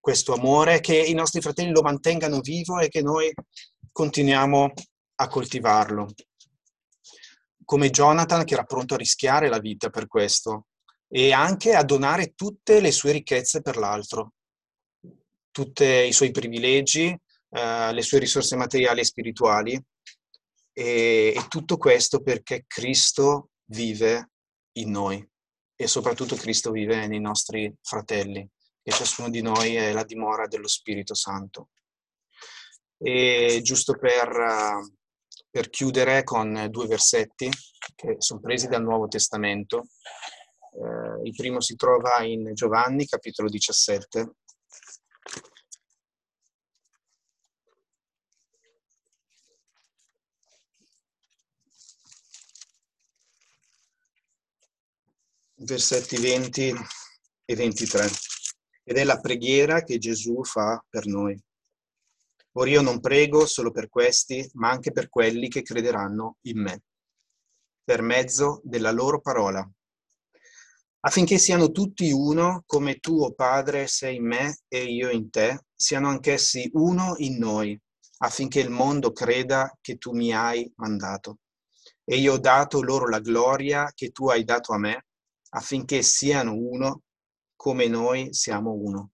questo 0.00 0.32
amore, 0.32 0.80
che 0.80 0.96
i 0.96 1.12
nostri 1.12 1.40
fratelli 1.40 1.70
lo 1.70 1.82
mantengano 1.82 2.40
vivo 2.40 2.78
e 2.78 2.88
che 2.88 3.02
noi 3.02 3.32
continuiamo 3.92 4.72
a 5.16 5.28
coltivarlo. 5.28 6.08
Come 7.64 7.90
Jonathan 7.90 8.44
che 8.44 8.54
era 8.54 8.64
pronto 8.64 8.94
a 8.94 8.96
rischiare 8.96 9.48
la 9.48 9.58
vita 9.58 9.90
per 9.90 10.08
questo 10.08 10.66
e 11.06 11.32
anche 11.32 11.74
a 11.74 11.84
donare 11.84 12.32
tutte 12.34 12.80
le 12.80 12.90
sue 12.90 13.12
ricchezze 13.12 13.60
per 13.60 13.76
l'altro, 13.76 14.32
tutti 15.50 15.84
i 15.84 16.12
suoi 16.12 16.30
privilegi, 16.30 17.16
eh, 17.50 17.92
le 17.92 18.02
sue 18.02 18.18
risorse 18.18 18.56
materiali 18.56 19.00
e 19.00 19.04
spirituali. 19.04 19.80
E, 20.72 21.34
e 21.36 21.46
tutto 21.48 21.76
questo 21.76 22.22
perché 22.22 22.64
Cristo 22.66 23.50
vive 23.66 24.30
in 24.78 24.90
noi. 24.90 25.28
E 25.76 25.86
soprattutto 25.86 26.36
Cristo 26.36 26.70
vive 26.70 27.06
nei 27.06 27.20
nostri 27.20 27.72
fratelli, 27.82 28.48
e 28.90 28.92
ciascuno 28.92 29.30
di 29.30 29.40
noi 29.40 29.76
è 29.76 29.92
la 29.92 30.02
dimora 30.02 30.48
dello 30.48 30.66
Spirito 30.66 31.14
Santo. 31.14 31.68
E 32.98 33.60
giusto 33.62 33.96
per, 33.96 34.80
per 35.48 35.70
chiudere 35.70 36.24
con 36.24 36.66
due 36.70 36.86
versetti 36.86 37.48
che 37.94 38.16
sono 38.18 38.40
presi 38.40 38.66
dal 38.66 38.82
Nuovo 38.82 39.06
Testamento, 39.06 39.86
eh, 40.72 41.26
il 41.26 41.34
primo 41.36 41.60
si 41.60 41.76
trova 41.76 42.22
in 42.24 42.52
Giovanni, 42.52 43.06
capitolo 43.06 43.48
17, 43.48 44.32
versetti 55.58 56.16
20 56.16 56.74
e 57.44 57.54
23. 57.54 58.39
Ed 58.82 58.96
è 58.96 59.04
la 59.04 59.20
preghiera 59.20 59.82
che 59.82 59.98
Gesù 59.98 60.42
fa 60.44 60.84
per 60.88 61.06
noi. 61.06 61.40
Ora 62.52 62.70
io 62.70 62.80
non 62.80 63.00
prego 63.00 63.46
solo 63.46 63.70
per 63.70 63.88
questi, 63.88 64.48
ma 64.54 64.70
anche 64.70 64.90
per 64.90 65.08
quelli 65.08 65.48
che 65.48 65.62
crederanno 65.62 66.38
in 66.42 66.60
me, 66.60 66.82
per 67.84 68.02
mezzo 68.02 68.60
della 68.64 68.90
loro 68.90 69.20
parola, 69.20 69.68
affinché 71.00 71.38
siano 71.38 71.70
tutti 71.70 72.10
uno, 72.10 72.64
come 72.66 72.96
tu, 72.98 73.20
o 73.20 73.26
oh 73.26 73.32
Padre, 73.34 73.86
sei 73.86 74.16
in 74.16 74.26
me 74.26 74.58
e 74.68 74.84
io 74.84 75.10
in 75.10 75.30
te, 75.30 75.64
siano 75.74 76.08
anch'essi 76.08 76.68
uno 76.74 77.14
in 77.18 77.38
noi, 77.38 77.80
affinché 78.18 78.60
il 78.60 78.70
mondo 78.70 79.12
creda 79.12 79.76
che 79.80 79.96
tu 79.96 80.12
mi 80.12 80.32
hai 80.34 80.70
mandato. 80.76 81.38
E 82.04 82.16
io 82.16 82.34
ho 82.34 82.38
dato 82.38 82.82
loro 82.82 83.08
la 83.08 83.20
gloria 83.20 83.92
che 83.94 84.10
tu 84.10 84.28
hai 84.28 84.44
dato 84.44 84.72
a 84.72 84.78
me, 84.78 85.06
affinché 85.50 86.02
siano 86.02 86.54
uno 86.54 87.02
come 87.60 87.88
noi 87.88 88.32
siamo 88.32 88.72
uno. 88.72 89.10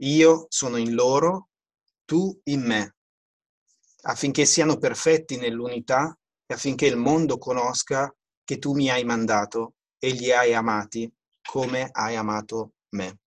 Io 0.00 0.44
sono 0.50 0.76
in 0.76 0.92
loro, 0.92 1.48
tu 2.04 2.38
in 2.44 2.66
me, 2.66 2.96
affinché 4.02 4.44
siano 4.44 4.76
perfetti 4.76 5.38
nell'unità 5.38 6.14
e 6.44 6.52
affinché 6.52 6.84
il 6.84 6.98
mondo 6.98 7.38
conosca 7.38 8.14
che 8.44 8.58
tu 8.58 8.74
mi 8.74 8.90
hai 8.90 9.04
mandato 9.04 9.76
e 9.98 10.10
li 10.10 10.30
hai 10.30 10.52
amati 10.52 11.10
come 11.48 11.88
hai 11.90 12.14
amato 12.14 12.72
me. 12.90 13.20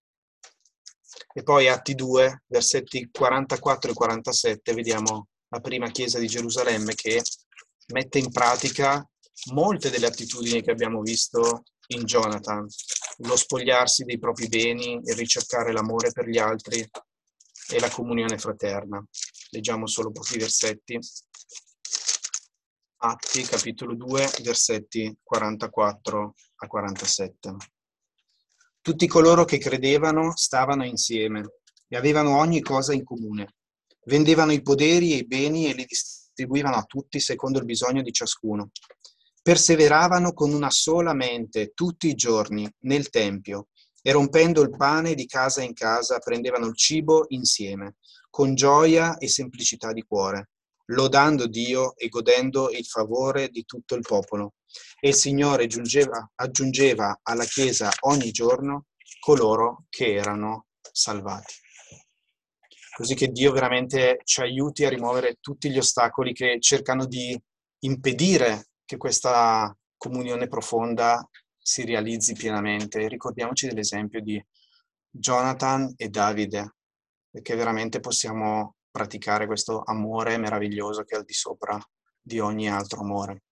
E 1.33 1.41
poi 1.41 1.69
Atti 1.69 1.95
2, 1.95 2.43
versetti 2.45 3.09
44 3.11 3.89
e 3.89 3.93
47, 3.95 4.73
vediamo 4.75 5.29
la 5.47 5.59
prima 5.59 5.89
chiesa 5.89 6.19
di 6.19 6.27
Gerusalemme 6.27 6.93
che 6.93 7.19
mette 7.93 8.19
in 8.19 8.31
pratica 8.31 9.03
molte 9.53 9.89
delle 9.89 10.05
attitudini 10.05 10.61
che 10.61 10.69
abbiamo 10.69 11.01
visto 11.01 11.63
in 11.91 12.03
Jonathan, 12.03 12.67
lo 13.19 13.35
spogliarsi 13.35 14.03
dei 14.03 14.19
propri 14.19 14.47
beni, 14.47 15.01
e 15.03 15.13
ricercare 15.13 15.71
l'amore 15.71 16.11
per 16.11 16.27
gli 16.27 16.37
altri 16.37 16.79
e 16.79 17.79
la 17.79 17.89
comunione 17.89 18.37
fraterna. 18.37 19.03
Leggiamo 19.51 19.87
solo 19.87 20.11
pochi 20.11 20.37
versetti. 20.37 20.99
Atti, 23.01 23.41
capitolo 23.43 23.95
2, 23.95 24.29
versetti 24.43 25.17
44 25.23 26.33
a 26.55 26.67
47. 26.67 27.55
Tutti 28.81 29.07
coloro 29.07 29.45
che 29.45 29.57
credevano 29.57 30.35
stavano 30.35 30.85
insieme 30.85 31.59
e 31.87 31.97
avevano 31.97 32.37
ogni 32.37 32.61
cosa 32.61 32.93
in 32.93 33.03
comune. 33.03 33.55
Vendevano 34.05 34.51
i 34.51 34.61
poderi 34.61 35.13
e 35.13 35.17
i 35.17 35.27
beni 35.27 35.69
e 35.69 35.73
li 35.73 35.85
distribuivano 35.85 36.75
a 36.75 36.83
tutti 36.83 37.19
secondo 37.19 37.59
il 37.59 37.65
bisogno 37.65 38.01
di 38.01 38.11
ciascuno 38.11 38.71
perseveravano 39.41 40.33
con 40.33 40.53
una 40.53 40.69
sola 40.69 41.13
mente 41.13 41.71
tutti 41.73 42.07
i 42.07 42.15
giorni 42.15 42.69
nel 42.81 43.09
Tempio 43.09 43.67
e 44.01 44.11
rompendo 44.11 44.61
il 44.61 44.69
pane 44.69 45.13
di 45.13 45.25
casa 45.25 45.61
in 45.61 45.73
casa 45.73 46.19
prendevano 46.19 46.67
il 46.67 46.75
cibo 46.75 47.25
insieme, 47.29 47.95
con 48.29 48.55
gioia 48.55 49.17
e 49.17 49.27
semplicità 49.27 49.91
di 49.91 50.03
cuore, 50.03 50.49
lodando 50.87 51.47
Dio 51.47 51.95
e 51.95 52.07
godendo 52.07 52.69
il 52.69 52.85
favore 52.85 53.49
di 53.49 53.65
tutto 53.65 53.95
il 53.95 54.01
popolo. 54.01 54.53
E 54.99 55.09
il 55.09 55.15
Signore 55.15 55.67
giungeva, 55.67 56.29
aggiungeva 56.35 57.19
alla 57.23 57.43
Chiesa 57.43 57.89
ogni 58.01 58.31
giorno 58.31 58.85
coloro 59.19 59.85
che 59.89 60.13
erano 60.13 60.67
salvati. 60.91 61.53
Così 62.95 63.15
che 63.15 63.27
Dio 63.27 63.51
veramente 63.51 64.19
ci 64.25 64.41
aiuti 64.41 64.85
a 64.85 64.89
rimuovere 64.89 65.37
tutti 65.39 65.69
gli 65.69 65.77
ostacoli 65.77 66.33
che 66.33 66.57
cercano 66.59 67.05
di 67.05 67.37
impedire 67.79 68.68
che 68.89 68.97
questa 68.97 69.71
comunione 69.97 70.47
profonda 70.47 71.23
si 71.55 71.85
realizzi 71.85 72.33
pienamente. 72.33 73.07
Ricordiamoci 73.07 73.67
dell'esempio 73.67 74.19
di 74.19 74.43
Jonathan 75.07 75.93
e 75.95 76.09
Davide, 76.09 76.77
perché 77.29 77.53
veramente 77.53 77.99
possiamo 77.99 78.77
praticare 78.89 79.45
questo 79.45 79.83
amore 79.85 80.39
meraviglioso 80.39 81.03
che 81.03 81.13
è 81.13 81.19
al 81.19 81.23
di 81.23 81.33
sopra 81.33 81.79
di 82.19 82.39
ogni 82.39 82.67
altro 82.67 83.01
amore. 83.01 83.43